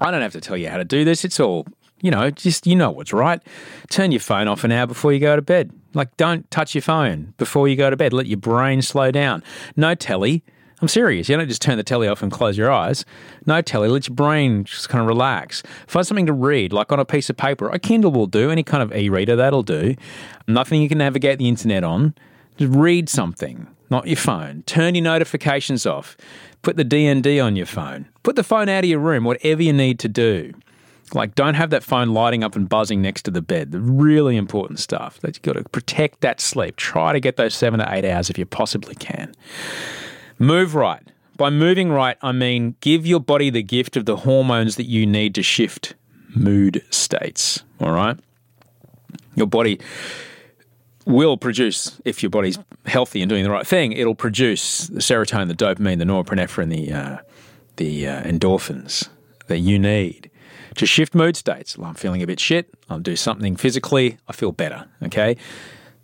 I 0.00 0.10
don't 0.10 0.22
have 0.22 0.32
to 0.32 0.40
tell 0.40 0.56
you 0.56 0.68
how 0.68 0.76
to 0.76 0.84
do 0.84 1.04
this. 1.04 1.24
It's 1.24 1.40
all, 1.40 1.66
you 2.02 2.10
know, 2.10 2.30
just 2.30 2.66
you 2.66 2.76
know 2.76 2.90
what's 2.90 3.12
right. 3.12 3.40
Turn 3.88 4.12
your 4.12 4.20
phone 4.20 4.48
off 4.48 4.64
an 4.64 4.72
hour 4.72 4.86
before 4.86 5.12
you 5.12 5.20
go 5.20 5.36
to 5.36 5.42
bed. 5.42 5.70
Like, 5.94 6.14
don't 6.18 6.50
touch 6.50 6.74
your 6.74 6.82
phone 6.82 7.32
before 7.38 7.68
you 7.68 7.76
go 7.76 7.88
to 7.88 7.96
bed. 7.96 8.12
Let 8.12 8.26
your 8.26 8.36
brain 8.36 8.82
slow 8.82 9.10
down. 9.10 9.42
No 9.76 9.94
telly. 9.94 10.44
I'm 10.82 10.88
serious. 10.88 11.28
You 11.28 11.36
don't 11.36 11.48
just 11.48 11.62
turn 11.62 11.78
the 11.78 11.82
telly 11.82 12.06
off 12.06 12.22
and 12.22 12.30
close 12.30 12.58
your 12.58 12.70
eyes. 12.70 13.04
No 13.46 13.62
telly. 13.62 13.88
Let 13.88 14.08
your 14.08 14.14
brain 14.14 14.64
just 14.64 14.90
kind 14.90 15.00
of 15.00 15.08
relax. 15.08 15.62
Find 15.86 16.06
something 16.06 16.26
to 16.26 16.34
read, 16.34 16.72
like 16.72 16.92
on 16.92 17.00
a 17.00 17.04
piece 17.04 17.30
of 17.30 17.36
paper. 17.36 17.70
A 17.70 17.78
Kindle 17.78 18.10
will 18.10 18.26
do. 18.26 18.50
Any 18.50 18.62
kind 18.62 18.82
of 18.82 18.94
e-reader 18.94 19.36
that'll 19.36 19.62
do. 19.62 19.94
Nothing 20.46 20.82
you 20.82 20.88
can 20.88 20.98
navigate 20.98 21.38
the 21.38 21.48
internet 21.48 21.82
on. 21.82 22.14
Just 22.58 22.74
read 22.74 23.08
something, 23.08 23.66
not 23.90 24.06
your 24.06 24.16
phone. 24.16 24.64
Turn 24.66 24.94
your 24.94 25.04
notifications 25.04 25.86
off. 25.86 26.16
Put 26.60 26.76
the 26.76 26.84
DND 26.84 27.42
on 27.42 27.56
your 27.56 27.66
phone. 27.66 28.08
Put 28.22 28.36
the 28.36 28.44
phone 28.44 28.68
out 28.68 28.84
of 28.84 28.90
your 28.90 28.98
room. 28.98 29.24
Whatever 29.24 29.62
you 29.62 29.72
need 29.72 29.98
to 30.00 30.08
do. 30.08 30.52
Like, 31.14 31.34
don't 31.34 31.54
have 31.54 31.70
that 31.70 31.84
phone 31.84 32.08
lighting 32.08 32.42
up 32.42 32.56
and 32.56 32.68
buzzing 32.68 33.00
next 33.00 33.22
to 33.22 33.30
the 33.30 33.40
bed. 33.40 33.72
The 33.72 33.80
really 33.80 34.36
important 34.36 34.80
stuff. 34.80 35.20
That 35.20 35.36
you've 35.36 35.42
got 35.42 35.52
to 35.54 35.64
protect 35.70 36.20
that 36.20 36.40
sleep. 36.40 36.76
Try 36.76 37.12
to 37.12 37.20
get 37.20 37.36
those 37.36 37.54
seven 37.54 37.80
to 37.80 37.94
eight 37.94 38.04
hours 38.04 38.28
if 38.28 38.36
you 38.38 38.44
possibly 38.44 38.94
can. 38.94 39.34
Move 40.38 40.74
right. 40.74 41.02
By 41.36 41.50
moving 41.50 41.90
right, 41.90 42.16
I 42.22 42.32
mean 42.32 42.76
give 42.80 43.06
your 43.06 43.20
body 43.20 43.50
the 43.50 43.62
gift 43.62 43.96
of 43.96 44.06
the 44.06 44.16
hormones 44.16 44.76
that 44.76 44.86
you 44.86 45.06
need 45.06 45.34
to 45.34 45.42
shift 45.42 45.94
mood 46.34 46.82
states. 46.90 47.62
All 47.80 47.92
right? 47.92 48.18
Your 49.34 49.46
body 49.46 49.80
will 51.04 51.36
produce, 51.36 52.00
if 52.04 52.22
your 52.22 52.30
body's 52.30 52.58
healthy 52.86 53.22
and 53.22 53.28
doing 53.28 53.44
the 53.44 53.50
right 53.50 53.66
thing, 53.66 53.92
it'll 53.92 54.14
produce 54.14 54.88
the 54.88 55.00
serotonin, 55.00 55.48
the 55.48 55.54
dopamine, 55.54 55.98
the 55.98 56.04
norepinephrine, 56.04 56.70
the, 56.70 56.92
uh, 56.92 57.18
the 57.76 58.06
uh, 58.06 58.22
endorphins 58.22 59.08
that 59.46 59.58
you 59.58 59.78
need 59.78 60.30
to 60.74 60.86
shift 60.86 61.14
mood 61.14 61.36
states. 61.36 61.78
Well, 61.78 61.88
I'm 61.88 61.94
feeling 61.94 62.22
a 62.22 62.26
bit 62.26 62.40
shit. 62.40 62.74
I'll 62.90 62.98
do 62.98 63.16
something 63.16 63.56
physically. 63.56 64.18
I 64.28 64.32
feel 64.32 64.52
better. 64.52 64.86
Okay. 65.04 65.36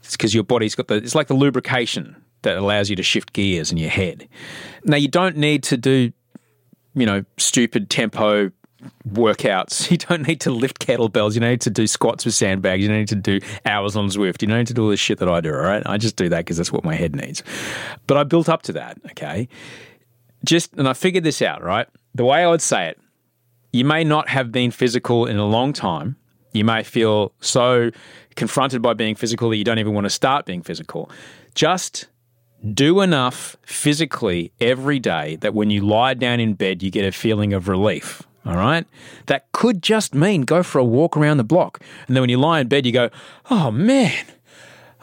It's 0.00 0.16
because 0.16 0.34
your 0.34 0.44
body's 0.44 0.74
got 0.74 0.88
the, 0.88 0.96
it's 0.96 1.14
like 1.14 1.26
the 1.26 1.34
lubrication 1.34 2.21
that 2.42 2.56
allows 2.56 2.90
you 2.90 2.96
to 2.96 3.02
shift 3.02 3.32
gears 3.32 3.70
in 3.70 3.78
your 3.78 3.90
head. 3.90 4.28
Now, 4.84 4.96
you 4.96 5.08
don't 5.08 5.36
need 5.36 5.62
to 5.64 5.76
do, 5.76 6.12
you 6.94 7.06
know, 7.06 7.24
stupid 7.38 7.90
tempo 7.90 8.50
workouts. 9.08 9.90
You 9.90 9.98
don't 9.98 10.26
need 10.26 10.40
to 10.40 10.50
lift 10.50 10.84
kettlebells. 10.84 11.34
You 11.34 11.40
don't 11.40 11.50
need 11.50 11.60
to 11.62 11.70
do 11.70 11.86
squats 11.86 12.24
with 12.24 12.34
sandbags. 12.34 12.82
You 12.82 12.88
don't 12.88 12.98
need 12.98 13.08
to 13.08 13.14
do 13.14 13.40
hours 13.66 13.96
on 13.96 14.08
Zwift. 14.08 14.42
You 14.42 14.48
don't 14.48 14.58
need 14.58 14.66
to 14.68 14.74
do 14.74 14.84
all 14.84 14.90
this 14.90 15.00
shit 15.00 15.18
that 15.18 15.28
I 15.28 15.40
do, 15.40 15.50
all 15.50 15.60
right? 15.60 15.82
I 15.86 15.98
just 15.98 16.16
do 16.16 16.28
that 16.30 16.38
because 16.38 16.56
that's 16.56 16.72
what 16.72 16.84
my 16.84 16.94
head 16.94 17.14
needs. 17.14 17.42
But 18.06 18.16
I 18.16 18.24
built 18.24 18.48
up 18.48 18.62
to 18.62 18.72
that, 18.72 18.98
okay? 19.10 19.48
Just, 20.44 20.72
and 20.74 20.88
I 20.88 20.94
figured 20.94 21.24
this 21.24 21.42
out, 21.42 21.62
right? 21.62 21.86
The 22.14 22.24
way 22.24 22.42
I 22.42 22.48
would 22.48 22.62
say 22.62 22.88
it, 22.88 23.00
you 23.72 23.84
may 23.84 24.04
not 24.04 24.28
have 24.28 24.50
been 24.50 24.70
physical 24.70 25.26
in 25.26 25.36
a 25.36 25.46
long 25.46 25.72
time. 25.72 26.16
You 26.52 26.64
may 26.64 26.82
feel 26.82 27.32
so 27.40 27.90
confronted 28.34 28.82
by 28.82 28.94
being 28.94 29.14
physical 29.14 29.50
that 29.50 29.56
you 29.56 29.64
don't 29.64 29.78
even 29.78 29.94
want 29.94 30.04
to 30.04 30.10
start 30.10 30.44
being 30.44 30.62
physical. 30.62 31.10
Just 31.54 32.08
do 32.62 33.00
enough 33.00 33.56
physically 33.62 34.52
every 34.60 34.98
day 34.98 35.36
that 35.36 35.54
when 35.54 35.70
you 35.70 35.82
lie 35.82 36.14
down 36.14 36.40
in 36.40 36.54
bed, 36.54 36.82
you 36.82 36.90
get 36.90 37.04
a 37.04 37.12
feeling 37.12 37.52
of 37.52 37.68
relief. 37.68 38.22
All 38.44 38.56
right? 38.56 38.86
That 39.26 39.50
could 39.52 39.82
just 39.82 40.14
mean 40.14 40.42
go 40.42 40.62
for 40.62 40.78
a 40.78 40.84
walk 40.84 41.16
around 41.16 41.36
the 41.36 41.44
block. 41.44 41.80
And 42.06 42.16
then 42.16 42.22
when 42.22 42.30
you 42.30 42.38
lie 42.38 42.60
in 42.60 42.68
bed, 42.68 42.86
you 42.86 42.92
go, 42.92 43.10
oh 43.50 43.70
man, 43.70 44.24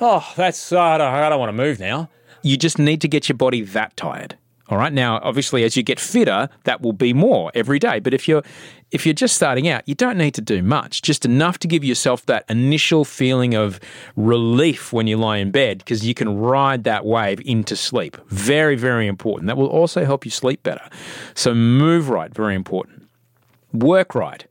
oh, 0.01 0.32
that's, 0.36 0.72
I 0.74 0.98
don't, 0.98 1.13
I 1.13 1.30
don't 1.30 1.39
want 1.39 1.50
to 1.50 1.54
move 1.54 1.80
now. 1.80 2.10
You 2.42 2.58
just 2.58 2.80
need 2.80 3.01
to 3.01 3.08
get 3.08 3.30
your 3.30 3.38
body 3.38 3.62
that 3.62 3.96
tired. 3.98 4.38
All 4.70 4.78
right. 4.78 4.94
Now, 4.94 5.20
obviously, 5.24 5.64
as 5.64 5.76
you 5.76 5.82
get 5.82 6.00
fitter, 6.00 6.48
that 6.66 6.82
will 6.82 6.94
be 6.94 7.12
more 7.12 7.52
every 7.56 7.80
day. 7.80 8.00
But 8.00 8.14
if 8.14 8.28
you're 8.28 8.44
if 8.92 9.06
you're 9.06 9.14
just 9.14 9.36
starting 9.36 9.68
out, 9.68 9.88
you 9.88 9.96
don't 9.96 10.18
need 10.18 10.34
to 10.36 10.42
do 10.42 10.64
much, 10.64 11.02
just 11.02 11.26
enough 11.26 11.60
to 11.60 11.68
give 11.68 11.84
yourself 11.84 12.26
that 12.26 12.46
initial 12.50 13.06
feeling 13.06 13.54
of 13.56 13.80
relief 14.16 14.92
when 14.94 15.08
you 15.08 15.18
lie 15.18 15.38
in 15.38 15.52
bed, 15.52 15.80
because 15.80 16.06
you 16.06 16.14
can 16.14 16.38
ride 16.38 16.84
that 16.86 17.06
wave 17.06 17.40
into 17.46 17.76
sleep. 17.76 18.18
Very, 18.28 18.76
very 18.76 19.08
important. 19.08 19.48
That 19.48 19.58
will 19.58 19.68
also 19.68 20.06
help 20.06 20.26
you 20.26 20.32
sleep 20.32 20.64
better. 20.64 20.88
So 21.36 21.54
move 21.54 22.10
right, 22.10 22.34
very 22.34 22.56
important. 22.56 23.08
Work 23.74 24.16
right. 24.16 24.46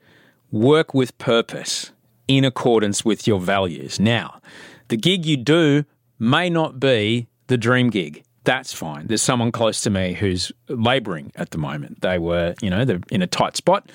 Work 0.52 0.94
with 0.94 1.16
purpose 1.18 1.90
in 2.28 2.44
accordance 2.44 3.04
with 3.04 3.26
your 3.26 3.40
values. 3.40 3.98
Now, 3.98 4.40
the 4.88 4.96
gig 4.96 5.26
you 5.26 5.36
do 5.36 5.84
may 6.18 6.48
not 6.48 6.78
be 6.78 7.28
the 7.48 7.56
dream 7.56 7.90
gig 7.90 8.24
that's 8.48 8.72
fine. 8.72 9.06
There's 9.08 9.20
someone 9.20 9.52
close 9.52 9.82
to 9.82 9.90
me 9.90 10.14
who's 10.14 10.50
labouring 10.70 11.32
at 11.36 11.50
the 11.50 11.58
moment. 11.58 12.00
They 12.00 12.18
were, 12.18 12.54
you 12.62 12.70
know, 12.70 12.86
they're 12.86 13.02
in 13.10 13.20
a 13.20 13.26
tight 13.26 13.58
spot. 13.58 13.90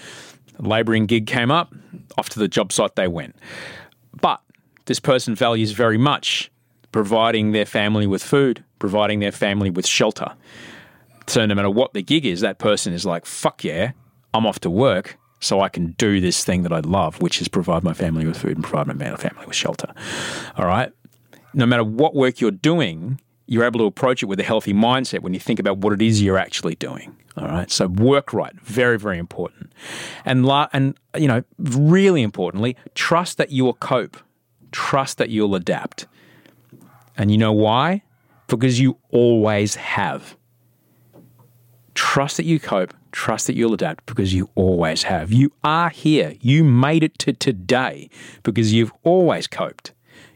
Labouring 0.60 1.08
gig 1.08 1.26
came 1.26 1.50
up, 1.50 1.74
off 2.20 2.30
to 2.30 2.40
the 2.40 2.48
job 2.48 2.72
site 2.72 2.96
they 2.96 3.08
went. 3.08 3.36
But 4.22 4.42
this 4.86 5.00
person 5.00 5.34
values 5.34 5.72
very 5.72 5.98
much 5.98 6.52
providing 6.92 7.52
their 7.52 7.66
family 7.66 8.06
with 8.06 8.22
food, 8.22 8.64
providing 8.78 9.22
their 9.22 9.32
family 9.32 9.72
with 9.72 9.88
shelter. 9.88 10.32
So 11.26 11.48
no 11.48 11.56
matter 11.56 11.72
what 11.72 11.94
the 11.94 12.04
gig 12.04 12.24
is, 12.24 12.42
that 12.42 12.60
person 12.60 12.94
is 12.94 13.08
like, 13.08 13.26
fuck 13.26 13.64
yeah, 13.64 13.94
I'm 14.36 14.46
off 14.46 14.60
to 14.60 14.70
work 14.70 15.18
so 15.40 15.62
I 15.62 15.70
can 15.70 15.94
do 15.94 16.22
this 16.22 16.46
thing 16.46 16.62
that 16.62 16.72
I 16.72 16.82
love, 16.82 17.20
which 17.24 17.42
is 17.42 17.48
provide 17.48 17.84
my 17.84 17.94
family 17.94 18.28
with 18.28 18.38
food 18.38 18.56
and 18.56 18.64
provide 18.64 18.86
my 18.86 19.16
family 19.16 19.48
with 19.48 19.56
shelter. 19.56 19.92
All 20.58 20.68
right. 20.68 20.92
No 21.56 21.66
matter 21.66 21.84
what 21.84 22.14
work 22.14 22.40
you're 22.40 22.52
doing, 22.52 23.20
you're 23.46 23.64
able 23.64 23.80
to 23.80 23.86
approach 23.86 24.24
it 24.24 24.28
with 24.28 24.40
a 24.40 24.44
healthy 24.44 24.74
mindset 24.74 25.22
when 25.22 25.34
you 25.34 25.40
think 25.40 25.60
about 25.60 25.78
what 25.80 25.94
it 25.94 26.02
is 26.02 26.22
you're 26.22 26.38
actually 26.38 26.76
doing. 26.76 27.16
All 27.36 27.48
right. 27.48 27.70
So 27.70 27.88
work 27.88 28.34
right, 28.34 28.54
very, 28.62 28.98
very 28.98 29.18
important. 29.18 29.74
And 30.24 30.46
la- 30.46 30.70
and 30.72 30.98
you 31.18 31.28
know, 31.28 31.44
really 31.58 32.22
importantly, 32.22 32.78
trust 32.96 33.38
that 33.38 33.52
you'll 33.52 33.74
cope. 33.74 34.18
Trust 34.72 35.18
that 35.18 35.30
you'll 35.30 35.56
adapt. 35.56 36.08
And 37.18 37.32
you 37.32 37.38
know 37.38 37.52
why? 37.52 38.04
Because 38.48 38.80
you 38.80 38.98
always 39.10 39.76
have. 39.76 40.36
Trust 41.96 42.38
that 42.38 42.46
you 42.46 42.60
cope. 42.60 42.94
Trust 43.12 43.46
that 43.48 43.56
you'll 43.56 43.74
adapt 43.74 44.06
because 44.08 44.34
you 44.34 44.50
always 44.56 45.04
have. 45.04 45.32
You 45.32 45.52
are 45.64 45.90
here. 45.90 46.34
You 46.40 46.64
made 46.64 47.04
it 47.04 47.20
to 47.20 47.34
today 47.34 48.10
because 48.42 48.74
you've 48.74 48.92
always 49.04 49.46
coped. 49.48 49.94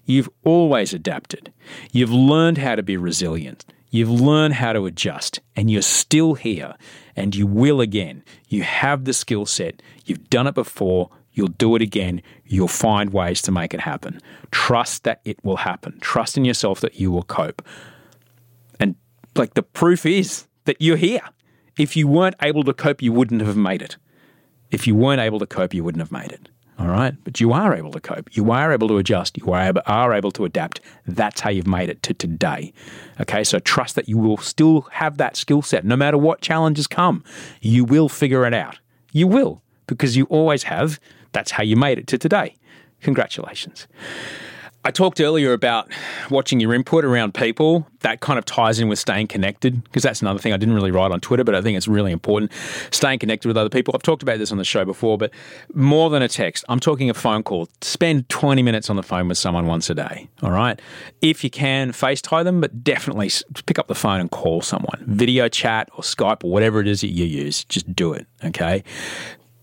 You've 0.08 0.30
always 0.46 0.94
adapted. 0.94 1.54
You've 1.92 2.14
learned 2.14 2.58
how 2.58 2.76
to 2.76 2.82
be 2.82 2.96
resilient. 2.96 3.66
You've 3.90 4.10
learned 4.10 4.56
how 4.56 4.72
to 4.72 4.86
adjust, 4.86 5.42
and 5.56 5.70
you're 5.70 5.82
still 5.82 6.34
here, 6.34 6.76
and 7.16 7.36
you 7.36 7.46
will 7.46 7.82
again. 7.82 8.24
You 8.48 8.64
have 8.64 9.04
the 9.04 9.12
skill 9.12 9.46
set. 9.46 9.82
You've 10.06 10.30
done 10.30 10.48
it 10.48 10.56
before. 10.56 11.10
You'll 11.34 11.50
do 11.50 11.76
it 11.76 11.82
again. 11.82 12.22
You'll 12.46 12.70
find 12.70 13.12
ways 13.12 13.42
to 13.44 13.52
make 13.52 13.74
it 13.74 13.82
happen. 13.82 14.22
Trust 14.52 15.04
that 15.04 15.20
it 15.26 15.44
will 15.44 15.58
happen. 15.58 16.00
Trust 16.00 16.38
in 16.38 16.46
yourself 16.46 16.80
that 16.80 17.00
you 17.00 17.12
will 17.12 17.24
cope. 17.24 17.62
And 18.80 18.96
like 19.36 19.56
the 19.56 19.64
proof 19.64 20.06
is 20.06 20.48
that 20.64 20.82
you're 20.82 20.98
here. 20.98 21.22
If 21.78 21.98
you 21.98 22.08
weren't 22.08 22.36
able 22.42 22.64
to 22.64 22.74
cope, 22.74 23.02
you 23.02 23.12
wouldn't 23.12 23.42
have 23.42 23.58
made 23.58 23.82
it. 23.82 23.98
If 24.72 24.88
you 24.88 24.96
weren't 24.96 25.22
able 25.22 25.40
to 25.40 25.46
cope, 25.46 25.74
you 25.74 25.84
wouldn't 25.84 26.02
have 26.02 26.12
made 26.12 26.32
it. 26.32 26.50
All 26.80 26.88
right. 26.88 27.16
But 27.24 27.40
you 27.40 27.54
are 27.54 27.74
able 27.74 27.92
to 27.92 28.00
cope. 28.00 28.36
You 28.36 28.52
are 28.52 28.72
able 28.72 28.88
to 28.90 28.98
adjust. 28.98 29.38
You 29.38 29.52
are 29.52 29.62
able, 29.62 29.82
are 29.88 30.14
able 30.14 30.32
to 30.32 30.46
adapt. 30.46 30.80
That's 31.08 31.42
how 31.42 31.50
you've 31.50 31.68
made 31.68 31.90
it 31.90 32.04
to 32.04 32.14
today. 32.14 32.74
Okay. 33.20 33.44
So 33.44 33.60
trust 33.60 33.96
that 33.96 34.08
you 34.08 34.18
will 34.18 34.38
still 34.38 34.82
have 34.92 35.18
that 35.18 35.36
skill 35.36 35.62
set. 35.62 35.86
No 35.86 35.96
matter 35.96 36.18
what 36.18 36.42
challenges 36.42 36.88
come, 36.88 37.24
you 37.62 37.84
will 37.84 38.10
figure 38.10 38.46
it 38.46 38.54
out. 38.54 38.80
You 39.12 39.28
will, 39.28 39.64
because 39.88 40.16
you 40.16 40.26
always 40.26 40.64
have. 40.64 41.00
That's 41.32 41.52
how 41.52 41.64
you 41.64 41.76
made 41.76 41.98
it 41.98 42.08
to 42.08 42.18
today. 42.18 42.56
Congratulations. 43.02 43.88
I 44.84 44.92
talked 44.92 45.20
earlier 45.20 45.54
about 45.54 45.92
watching 46.30 46.60
your 46.60 46.74
input 46.74 47.04
around 47.04 47.34
people. 47.34 47.86
That 48.02 48.22
kind 48.22 48.40
of 48.40 48.46
ties 48.46 48.80
in 48.80 48.88
with 48.88 49.00
staying 49.00 49.28
connected 49.28 49.84
because 49.84 50.04
that's 50.04 50.22
another 50.22 50.40
thing 50.40 50.54
I 50.54 50.58
didn't 50.58 50.76
really 50.76 50.92
write 50.92 51.12
on 51.12 51.20
Twitter, 51.20 51.44
but 51.44 51.56
I 51.56 51.62
think 51.62 51.78
it's 51.78 51.88
really 51.88 52.12
important. 52.12 52.54
Staying 52.92 53.20
connected 53.20 53.48
with 53.48 53.58
other 53.58 53.70
people. 53.70 53.94
I've 53.96 54.04
talked 54.04 54.24
about 54.24 54.38
this 54.38 54.52
on 54.52 54.58
the 54.58 54.64
show 54.64 54.86
before, 54.86 55.18
but 55.18 55.32
more 55.74 56.10
than 56.10 56.22
a 56.22 56.30
text, 56.30 56.64
I'm 56.70 56.80
talking 56.80 57.10
a 57.10 57.14
phone 57.14 57.44
call. 57.44 57.68
Spend 57.82 58.30
20 58.30 58.64
minutes 58.64 58.90
on 58.90 58.96
the 58.96 59.04
phone 59.04 59.28
with 59.28 59.38
someone 59.38 59.66
once 59.66 59.90
a 59.90 59.96
day. 59.96 60.30
All 60.42 60.52
right. 60.52 60.80
If 61.22 61.44
you 61.44 61.50
can, 61.50 61.92
FaceTime 61.92 62.46
them, 62.46 62.62
but 62.62 62.84
definitely 62.84 63.30
pick 63.66 63.80
up 63.80 63.88
the 63.88 63.96
phone 63.96 64.22
and 64.22 64.32
call 64.32 64.62
someone. 64.62 65.04
Video 65.06 65.50
chat 65.50 65.90
or 65.96 66.02
Skype 66.02 66.44
or 66.46 66.52
whatever 66.52 66.80
it 66.80 66.88
is 66.88 67.02
that 67.02 67.08
you 67.08 67.26
use, 67.26 67.66
just 67.66 67.94
do 67.94 68.14
it. 68.14 68.26
Okay 68.44 68.84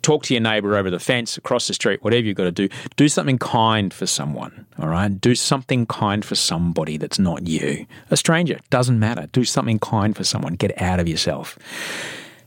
talk 0.05 0.23
to 0.25 0.35
your 0.35 0.41
neighbor 0.41 0.77
over 0.77 0.91
the 0.91 1.01
fence, 1.01 1.37
across 1.37 1.67
the 1.67 1.75
street, 1.75 2.05
whatever 2.05 2.25
you've 2.27 2.37
got 2.37 2.45
to 2.45 2.53
do. 2.53 2.69
Do 2.97 3.09
something 3.09 3.39
kind 3.39 3.93
for 3.93 4.07
someone, 4.07 4.67
all 4.79 4.89
right? 4.89 5.21
Do 5.21 5.35
something 5.35 5.87
kind 5.87 6.25
for 6.25 6.35
somebody 6.35 6.97
that's 6.97 7.19
not 7.19 7.47
you. 7.49 7.87
A 8.11 8.17
stranger, 8.17 8.61
doesn't 8.71 8.99
matter. 8.99 9.29
Do 9.33 9.45
something 9.45 9.79
kind 9.79 10.17
for 10.17 10.23
someone. 10.23 10.55
Get 10.55 10.81
out 10.81 11.01
of 11.01 11.09
yourself. 11.09 11.59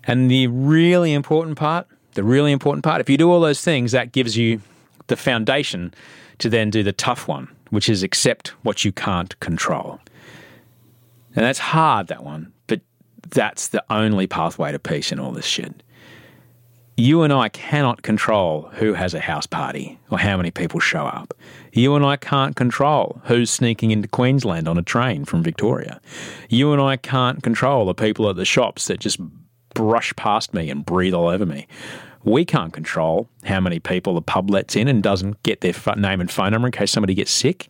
And 0.06 0.32
the 0.32 0.48
really 0.48 1.14
important 1.14 1.58
part, 1.58 1.88
the 2.14 2.24
really 2.24 2.52
important 2.52 2.84
part, 2.84 3.02
if 3.02 3.10
you 3.10 3.18
do 3.18 3.30
all 3.30 3.42
those 3.42 3.62
things, 3.62 3.92
that 3.92 4.12
gives 4.12 4.38
you 4.38 4.62
the 5.08 5.18
foundation 5.18 5.94
to 6.38 6.50
then 6.50 6.70
do 6.70 6.84
the 6.84 6.94
tough 6.94 7.28
one, 7.28 7.50
which 7.72 7.90
is 7.90 8.04
accept 8.04 8.50
what 8.64 8.86
you 8.86 8.92
can't 8.92 9.38
control. 9.40 10.00
And 11.36 11.44
that's 11.44 11.60
hard, 11.60 12.08
that 12.08 12.24
one, 12.24 12.54
but 12.68 12.82
that's 13.30 13.68
the 13.70 13.84
only 13.90 14.28
pathway 14.28 14.72
to 14.72 14.80
peace 14.80 15.12
in 15.12 15.20
all 15.20 15.32
this 15.32 15.46
shit 15.46 15.84
you 17.00 17.22
and 17.22 17.32
I 17.32 17.50
cannot 17.50 18.02
control 18.02 18.70
who 18.74 18.94
has 18.94 19.14
a 19.14 19.20
house 19.20 19.46
party 19.46 20.00
or 20.10 20.18
how 20.18 20.36
many 20.36 20.50
people 20.50 20.80
show 20.80 21.06
up. 21.06 21.32
You 21.72 21.96
and 21.96 22.04
I 22.04 22.16
can't 22.18 22.56
control 22.56 23.22
who's 23.26 23.52
sneaking 23.52 23.92
into 23.92 24.08
Queensland 24.08 24.68
on 24.68 24.80
a 24.80 24.82
train 24.82 25.24
from 25.24 25.44
Victoria. 25.44 26.02
You 26.50 26.74
and 26.74 26.82
I 26.82 26.98
can't 26.98 27.44
control 27.44 27.86
the 27.86 27.94
people 27.94 28.28
at 28.32 28.36
the 28.36 28.46
shops 28.46 28.88
that 28.88 29.00
just 29.00 29.20
brush 29.76 30.12
past 30.16 30.56
me 30.56 30.72
and 30.72 30.84
breathe 30.84 31.14
all 31.14 31.28
over 31.28 31.46
me. 31.46 31.68
We 32.24 32.46
can't 32.46 32.74
control 32.74 33.30
how 33.46 33.60
many 33.60 33.80
people 33.80 34.16
the 34.16 34.22
pub 34.22 34.50
lets 34.50 34.76
in 34.76 34.88
and 34.88 35.04
doesn't 35.04 35.44
get 35.44 35.62
their 35.62 35.76
name 35.96 36.20
and 36.20 36.32
phone 36.32 36.52
number 36.52 36.68
in 36.68 36.72
case 36.72 36.92
somebody 36.92 37.14
gets 37.14 37.32
sick. 37.32 37.70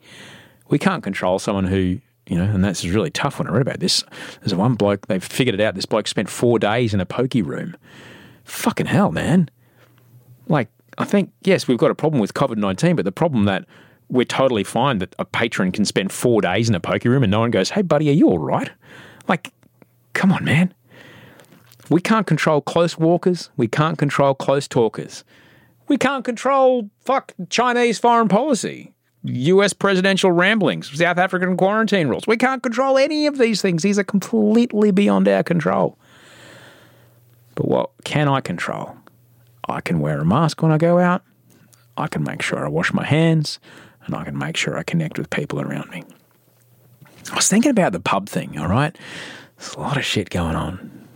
We 0.70 0.80
can't 0.80 1.04
control 1.04 1.38
someone 1.38 1.66
who 1.66 2.00
you 2.30 2.38
know, 2.38 2.44
and 2.44 2.62
that's 2.62 2.84
really 2.84 3.10
tough 3.10 3.40
when 3.40 3.48
I 3.48 3.52
read 3.52 3.62
about 3.62 3.80
this. 3.80 4.04
There's 4.42 4.54
one 4.54 4.76
bloke, 4.76 5.08
they've 5.08 5.24
figured 5.24 5.56
it 5.56 5.62
out. 5.62 5.76
This 5.76 5.86
bloke 5.86 6.10
spent 6.10 6.30
four 6.30 6.60
days 6.60 6.94
in 6.94 7.00
a 7.00 7.06
pokie 7.06 7.46
room 7.46 7.78
fucking 8.48 8.88
hell, 8.88 9.12
man. 9.12 9.50
Like, 10.48 10.70
I 10.98 11.06
think, 11.06 11.32
yes, 11.44 11.68
we've 11.68 11.78
got 11.78 11.92
a 11.92 11.96
problem 11.96 12.20
with 12.20 12.34
COVID 12.34 12.58
19, 12.58 12.96
but 12.96 13.06
the 13.06 13.12
problem 13.12 13.46
that 13.46 13.66
we're 14.10 14.26
totally 14.26 14.64
fine 14.64 15.00
that 15.00 15.14
a 15.20 15.26
patron 15.26 15.72
can 15.72 15.86
spend 15.86 16.12
four 16.12 16.42
days 16.42 16.70
in 16.70 16.76
a 16.76 16.80
poker 16.80 17.10
room 17.10 17.24
and 17.24 17.32
no 17.32 17.42
one 17.42 17.52
goes, 17.52 17.70
hey, 17.70 17.82
buddy, 17.82 18.10
are 18.10 18.14
you 18.14 18.28
all 18.30 18.40
right? 18.40 18.72
Like, 19.28 19.52
come 20.14 20.32
on, 20.32 20.46
man. 20.46 20.74
We 21.90 22.02
can't 22.02 22.26
control 22.26 22.62
close 22.62 22.98
walkers. 22.98 23.50
We 23.58 23.68
can't 23.68 23.98
control 23.98 24.34
close 24.34 24.68
talkers. 24.68 25.24
We 25.88 25.98
can't 25.98 26.26
control, 26.26 26.90
fuck, 27.06 27.34
Chinese 27.50 28.00
foreign 28.00 28.28
policy, 28.28 28.94
US 29.24 29.74
presidential 29.74 30.32
ramblings, 30.32 30.98
South 30.98 31.18
African 31.18 31.56
quarantine 31.56 32.08
rules. 32.08 32.28
We 32.28 32.38
can't 32.38 32.64
control 32.64 32.98
any 32.98 33.28
of 33.28 33.38
these 33.38 33.62
things. 33.62 33.84
These 33.84 34.00
are 34.00 34.04
completely 34.04 34.92
beyond 34.92 35.28
our 35.28 35.44
control. 35.44 35.98
But 37.58 37.68
what 37.68 37.90
can 38.04 38.28
I 38.28 38.40
control? 38.40 38.96
I 39.68 39.82
can 39.82 40.00
wear 40.00 40.20
a 40.20 40.26
mask 40.26 40.62
when 40.62 40.72
I 40.72 40.78
go 40.78 41.00
out. 41.00 41.24
I 41.98 42.08
can 42.08 42.24
make 42.24 42.44
sure 42.44 42.64
I 42.64 42.70
wash 42.70 42.94
my 42.94 43.04
hands 43.04 43.60
and 44.06 44.14
I 44.14 44.24
can 44.24 44.38
make 44.38 44.56
sure 44.56 44.78
I 44.78 44.84
connect 44.84 45.18
with 45.18 45.32
people 45.32 45.60
around 45.60 45.90
me. 45.90 46.04
I 47.32 47.36
was 47.36 47.50
thinking 47.50 47.72
about 47.72 47.94
the 47.94 48.00
pub 48.00 48.30
thing, 48.30 48.60
all 48.60 48.68
right? 48.68 48.96
There's 49.58 49.74
a 49.74 49.80
lot 49.80 49.98
of 49.98 50.06
shit 50.06 50.30
going 50.30 50.56
on. 50.56 51.08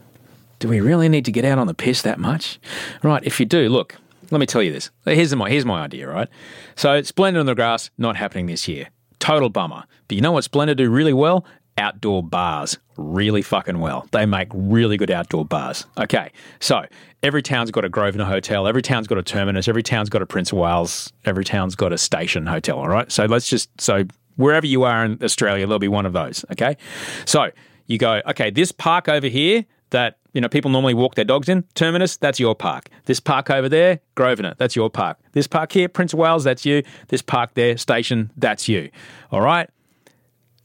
Do 0.57 0.67
we 0.67 0.81
really 0.81 1.09
need 1.09 1.25
to 1.25 1.31
get 1.31 1.45
out 1.45 1.59
on 1.59 1.67
the 1.67 1.75
piss 1.75 2.01
that 2.01 2.17
much? 2.17 2.59
Right, 3.03 3.23
if 3.23 3.39
you 3.39 3.45
do, 3.45 3.69
look, 3.69 3.95
let 4.31 4.39
me 4.39 4.47
tell 4.47 4.63
you 4.63 4.71
this. 4.71 4.89
Here's 5.05 5.35
my, 5.35 5.47
here's 5.47 5.63
my 5.63 5.83
idea, 5.83 6.09
right? 6.09 6.27
So, 6.75 7.03
Splendour 7.03 7.39
in 7.39 7.45
the 7.45 7.53
Grass, 7.53 7.91
not 7.99 8.15
happening 8.15 8.47
this 8.47 8.67
year. 8.67 8.87
Total 9.19 9.49
bummer. 9.49 9.83
But 10.07 10.15
you 10.15 10.21
know 10.21 10.31
what 10.31 10.43
Splendour 10.43 10.73
do 10.73 10.89
really 10.89 11.13
well? 11.13 11.45
Outdoor 11.77 12.23
bars 12.23 12.77
really 12.97 13.41
fucking 13.41 13.79
well. 13.79 14.07
They 14.11 14.25
make 14.25 14.49
really 14.53 14.97
good 14.97 15.11
outdoor 15.11 15.45
bars. 15.45 15.85
Okay, 15.97 16.31
so 16.59 16.85
every 17.23 17.41
town's 17.41 17.71
got 17.71 17.85
a 17.85 17.89
Grosvenor 17.89 18.25
hotel, 18.25 18.67
every 18.67 18.81
town's 18.81 19.07
got 19.07 19.17
a 19.17 19.23
terminus, 19.23 19.67
every 19.67 19.83
town's 19.83 20.09
got 20.09 20.21
a 20.21 20.25
Prince 20.25 20.51
of 20.51 20.57
Wales, 20.57 21.11
every 21.25 21.43
town's 21.43 21.75
got 21.75 21.93
a 21.93 21.97
station 21.97 22.45
hotel, 22.45 22.77
all 22.77 22.89
right? 22.89 23.11
So 23.11 23.25
let's 23.25 23.47
just, 23.47 23.69
so 23.79 24.03
wherever 24.35 24.65
you 24.65 24.83
are 24.83 25.05
in 25.05 25.19
Australia, 25.23 25.65
there'll 25.65 25.79
be 25.79 25.87
one 25.87 26.05
of 26.05 26.13
those, 26.13 26.45
okay? 26.51 26.77
So 27.25 27.51
you 27.87 27.97
go, 27.97 28.21
okay, 28.27 28.49
this 28.49 28.71
park 28.71 29.09
over 29.09 29.27
here 29.27 29.65
that 29.91 30.17
you 30.33 30.39
know 30.39 30.47
people 30.47 30.71
normally 30.71 30.93
walk 30.93 31.15
their 31.15 31.25
dogs 31.25 31.49
in, 31.49 31.63
Terminus, 31.75 32.17
that's 32.17 32.39
your 32.39 32.55
park. 32.55 32.87
This 33.05 33.19
park 33.19 33.49
over 33.49 33.67
there, 33.67 33.99
Grosvenor, 34.15 34.55
that's 34.57 34.75
your 34.75 34.89
park. 34.89 35.17
This 35.33 35.47
park 35.47 35.71
here, 35.73 35.89
Prince 35.89 36.13
of 36.13 36.19
Wales, 36.19 36.45
that's 36.45 36.65
you. 36.65 36.83
This 37.09 37.21
park 37.21 37.53
there, 37.53 37.77
Station, 37.77 38.31
that's 38.37 38.67
you. 38.67 38.89
All 39.31 39.41
right? 39.41 39.69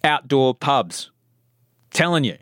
Outdoor 0.07 0.55
pubs. 0.55 1.11
Telling 1.91 2.25
you, 2.25 2.39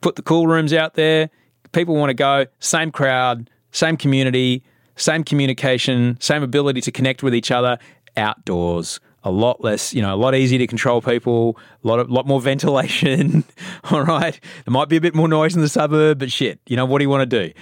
put 0.00 0.16
the 0.16 0.22
cool 0.22 0.46
rooms 0.46 0.72
out 0.72 0.94
there. 0.94 1.30
People 1.72 1.94
want 1.94 2.10
to 2.10 2.14
go. 2.14 2.46
Same 2.58 2.90
crowd, 2.90 3.50
same 3.70 3.96
community, 3.96 4.64
same 4.96 5.22
communication, 5.22 6.16
same 6.20 6.42
ability 6.42 6.80
to 6.82 6.92
connect 6.92 7.22
with 7.22 7.34
each 7.34 7.50
other 7.50 7.78
outdoors. 8.16 9.00
A 9.22 9.30
lot 9.30 9.62
less, 9.62 9.92
you 9.92 10.00
know, 10.00 10.14
a 10.14 10.16
lot 10.16 10.34
easier 10.34 10.58
to 10.58 10.66
control 10.66 11.02
people. 11.02 11.58
A 11.84 11.88
lot, 11.88 11.98
of, 12.00 12.10
lot 12.10 12.26
more 12.26 12.40
ventilation. 12.52 13.44
all 13.90 14.02
right, 14.02 14.38
there 14.64 14.72
might 14.72 14.88
be 14.88 14.96
a 14.96 15.00
bit 15.00 15.14
more 15.14 15.28
noise 15.28 15.54
in 15.54 15.60
the 15.60 15.68
suburb, 15.68 16.18
but 16.18 16.32
shit, 16.32 16.58
you 16.66 16.76
know, 16.76 16.86
what 16.86 16.98
do 16.98 17.04
you 17.04 17.10
want 17.10 17.28
to 17.28 17.48
do? 17.48 17.52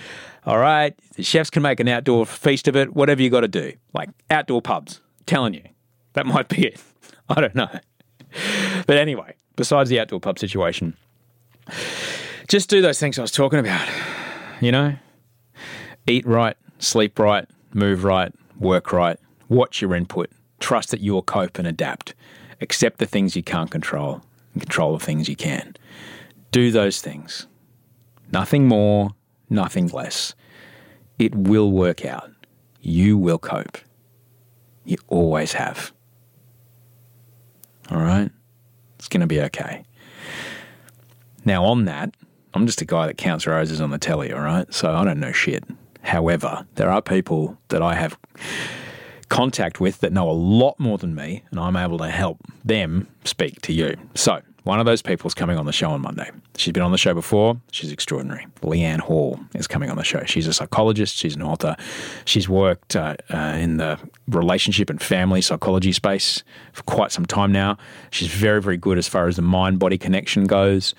All 0.46 0.59
right, 0.59 0.94
the 1.16 1.22
chefs 1.22 1.50
can 1.50 1.62
make 1.62 1.81
an 1.81 1.88
outdoor 1.88 2.24
feast 2.24 2.68
of 2.68 2.76
it. 2.76 2.94
Whatever 2.94 3.22
you 3.22 3.28
got 3.28 3.40
to 3.40 3.48
do, 3.48 3.72
like 3.92 4.09
outdoor 4.31 4.62
pubs. 4.62 5.00
Telling 5.26 5.52
you, 5.52 5.62
that 6.14 6.24
might 6.26 6.48
be 6.48 6.68
it. 6.68 6.83
I 7.28 7.40
don't 7.40 7.54
know. 7.54 7.68
But 8.86 8.96
anyway, 8.96 9.34
besides 9.56 9.90
the 9.90 10.00
outdoor 10.00 10.20
pub 10.20 10.38
situation, 10.38 10.96
just 12.48 12.70
do 12.70 12.80
those 12.80 12.98
things 12.98 13.18
I 13.18 13.22
was 13.22 13.30
talking 13.30 13.58
about. 13.58 13.88
You 14.60 14.72
know, 14.72 14.96
eat 16.06 16.26
right, 16.26 16.56
sleep 16.78 17.18
right, 17.18 17.46
move 17.72 18.04
right, 18.04 18.32
work 18.58 18.92
right, 18.92 19.18
watch 19.48 19.80
your 19.80 19.94
input, 19.94 20.30
trust 20.60 20.90
that 20.90 21.00
you'll 21.00 21.22
cope 21.22 21.58
and 21.58 21.68
adapt, 21.68 22.14
accept 22.60 22.98
the 22.98 23.06
things 23.06 23.36
you 23.36 23.42
can't 23.42 23.70
control, 23.70 24.22
and 24.52 24.62
control 24.62 24.96
the 24.96 25.04
things 25.04 25.28
you 25.28 25.36
can. 25.36 25.76
Do 26.50 26.70
those 26.70 27.00
things. 27.00 27.46
Nothing 28.32 28.66
more, 28.66 29.10
nothing 29.50 29.88
less. 29.88 30.34
It 31.18 31.34
will 31.34 31.70
work 31.70 32.04
out. 32.04 32.30
You 32.80 33.18
will 33.18 33.38
cope. 33.38 33.78
You 34.84 34.96
always 35.08 35.52
have. 35.54 35.92
All 37.90 37.98
right? 37.98 38.31
It's 38.98 39.09
going 39.09 39.20
to 39.20 39.27
be 39.27 39.40
okay. 39.42 39.85
Now, 41.44 41.64
on 41.64 41.85
that, 41.87 42.14
I'm 42.55 42.66
just 42.66 42.81
a 42.81 42.85
guy 42.85 43.07
that 43.07 43.16
counts 43.16 43.46
roses 43.46 43.81
on 43.81 43.90
the 43.90 43.98
telly, 43.98 44.33
all 44.33 44.40
right? 44.40 44.72
So 44.72 44.92
I 44.94 45.05
don't 45.05 45.20
know 45.20 45.33
shit. 45.33 45.64
However, 46.03 46.66
there 46.74 46.90
are 46.90 47.03
people 47.03 47.59
that 47.68 47.83
I 47.83 47.94
have 47.94 48.18
contact 49.29 49.81
with 49.81 50.01
that 50.01 50.12
know 50.12 50.29
a 50.29 50.33
lot 50.33 50.79
more 50.79 50.98
than 50.98 51.14
me, 51.14 51.44
and 51.51 51.61
I'm 51.61 51.77
able 51.77 51.98
to 51.98 52.09
help 52.09 52.38
them 52.64 53.09
speak 53.24 53.61
to 53.62 53.72
you. 53.72 53.96
So, 54.14 54.40
one 54.68 54.81
of 54.81 54.85
those 54.85 55.00
people 55.00 55.26
is 55.26 55.33
coming 55.33 55.57
on 55.57 55.64
the 55.64 55.72
show 55.72 55.88
on 55.92 56.02
Monday. 56.02 56.31
She's 56.59 56.74
been 56.74 56.83
on 56.83 56.92
the 56.92 56.98
show 56.98 57.14
before. 57.14 57.59
She's 57.70 57.90
extraordinary. 57.90 58.46
Leanne 58.61 59.00
Hall 59.00 59.40
is 59.54 59.66
coming 59.66 59.88
on 59.88 59.96
the 59.96 60.04
show. 60.04 60.22
She's 60.26 60.46
a 60.46 60.52
psychologist. 60.52 61.16
She's 61.16 61.35
an 61.35 61.40
author. 61.40 61.74
She's 62.26 62.50
worked 62.50 62.94
uh, 62.94 63.16
uh, 63.33 63.57
in 63.59 63.78
the 63.78 63.98
relationship 64.26 64.90
and 64.90 65.00
family 65.00 65.40
psychology 65.40 65.92
space 65.92 66.44
for 66.74 66.83
quite 66.83 67.12
some 67.12 67.24
time 67.24 67.50
now. 67.50 67.78
She's 68.11 68.28
very, 68.28 68.61
very 68.61 68.76
good 68.76 68.98
as 68.98 69.09
far 69.09 69.26
as 69.26 69.37
the 69.37 69.42
mind 69.42 69.78
body 69.78 69.96
connection 69.96 70.44
goes. 70.44 70.94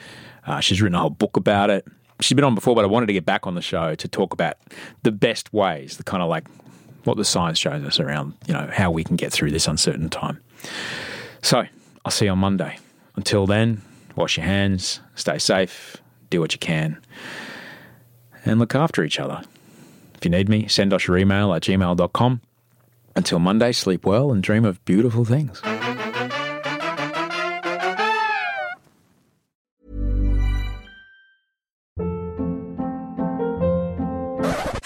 Uh, 0.48 0.60
she's 0.62 0.82
written 0.82 0.96
a 0.96 1.02
whole 1.02 1.12
book 1.12 1.38
about 1.38 1.70
it. 1.70 1.86
She's 2.22 2.36
been 2.36 2.46
on 2.46 2.56
before, 2.56 2.74
but 2.74 2.84
I 2.84 2.88
wanted 2.88 3.06
to 3.06 3.14
get 3.14 3.28
back 3.28 3.46
on 3.46 3.54
the 3.54 3.62
show 3.62 3.94
to 3.94 4.08
talk 4.08 4.34
about 4.34 4.56
the 5.04 5.12
best 5.12 5.54
ways, 5.54 5.98
the 5.98 6.04
kind 6.04 6.24
of 6.24 6.30
like 6.30 6.48
what 7.04 7.18
the 7.18 7.26
science 7.26 7.60
shows 7.60 7.84
us 7.84 8.00
around, 8.00 8.34
you 8.48 8.54
know, 8.56 8.68
how 8.74 8.90
we 8.90 9.04
can 9.04 9.16
get 9.16 9.32
through 9.32 9.52
this 9.52 9.68
uncertain 9.68 10.10
time. 10.10 10.42
So 11.44 11.66
I'll 12.04 12.12
see 12.12 12.26
you 12.26 12.32
on 12.32 12.40
Monday. 12.40 12.80
Until 13.20 13.46
then, 13.46 13.82
wash 14.16 14.38
your 14.38 14.46
hands, 14.46 15.02
stay 15.14 15.38
safe, 15.40 15.98
do 16.30 16.40
what 16.40 16.54
you 16.54 16.58
can, 16.58 17.02
and 18.46 18.60
look 18.60 18.74
after 18.74 19.04
each 19.04 19.20
other. 19.20 19.42
If 20.16 20.24
you 20.24 20.32
need 20.32 20.48
me, 20.48 20.70
send 20.70 20.94
us 20.94 21.06
your 21.06 21.18
email 21.18 21.54
at 21.54 21.64
gmail.com. 21.64 22.42
Until 23.18 23.40
Monday, 23.40 23.74
sleep 23.74 24.06
well 24.06 24.32
and 24.32 24.42
dream 24.42 24.64
of 24.64 24.84
beautiful 24.86 25.26
things. 25.26 25.62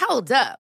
Hold 0.00 0.32
up. 0.32 0.58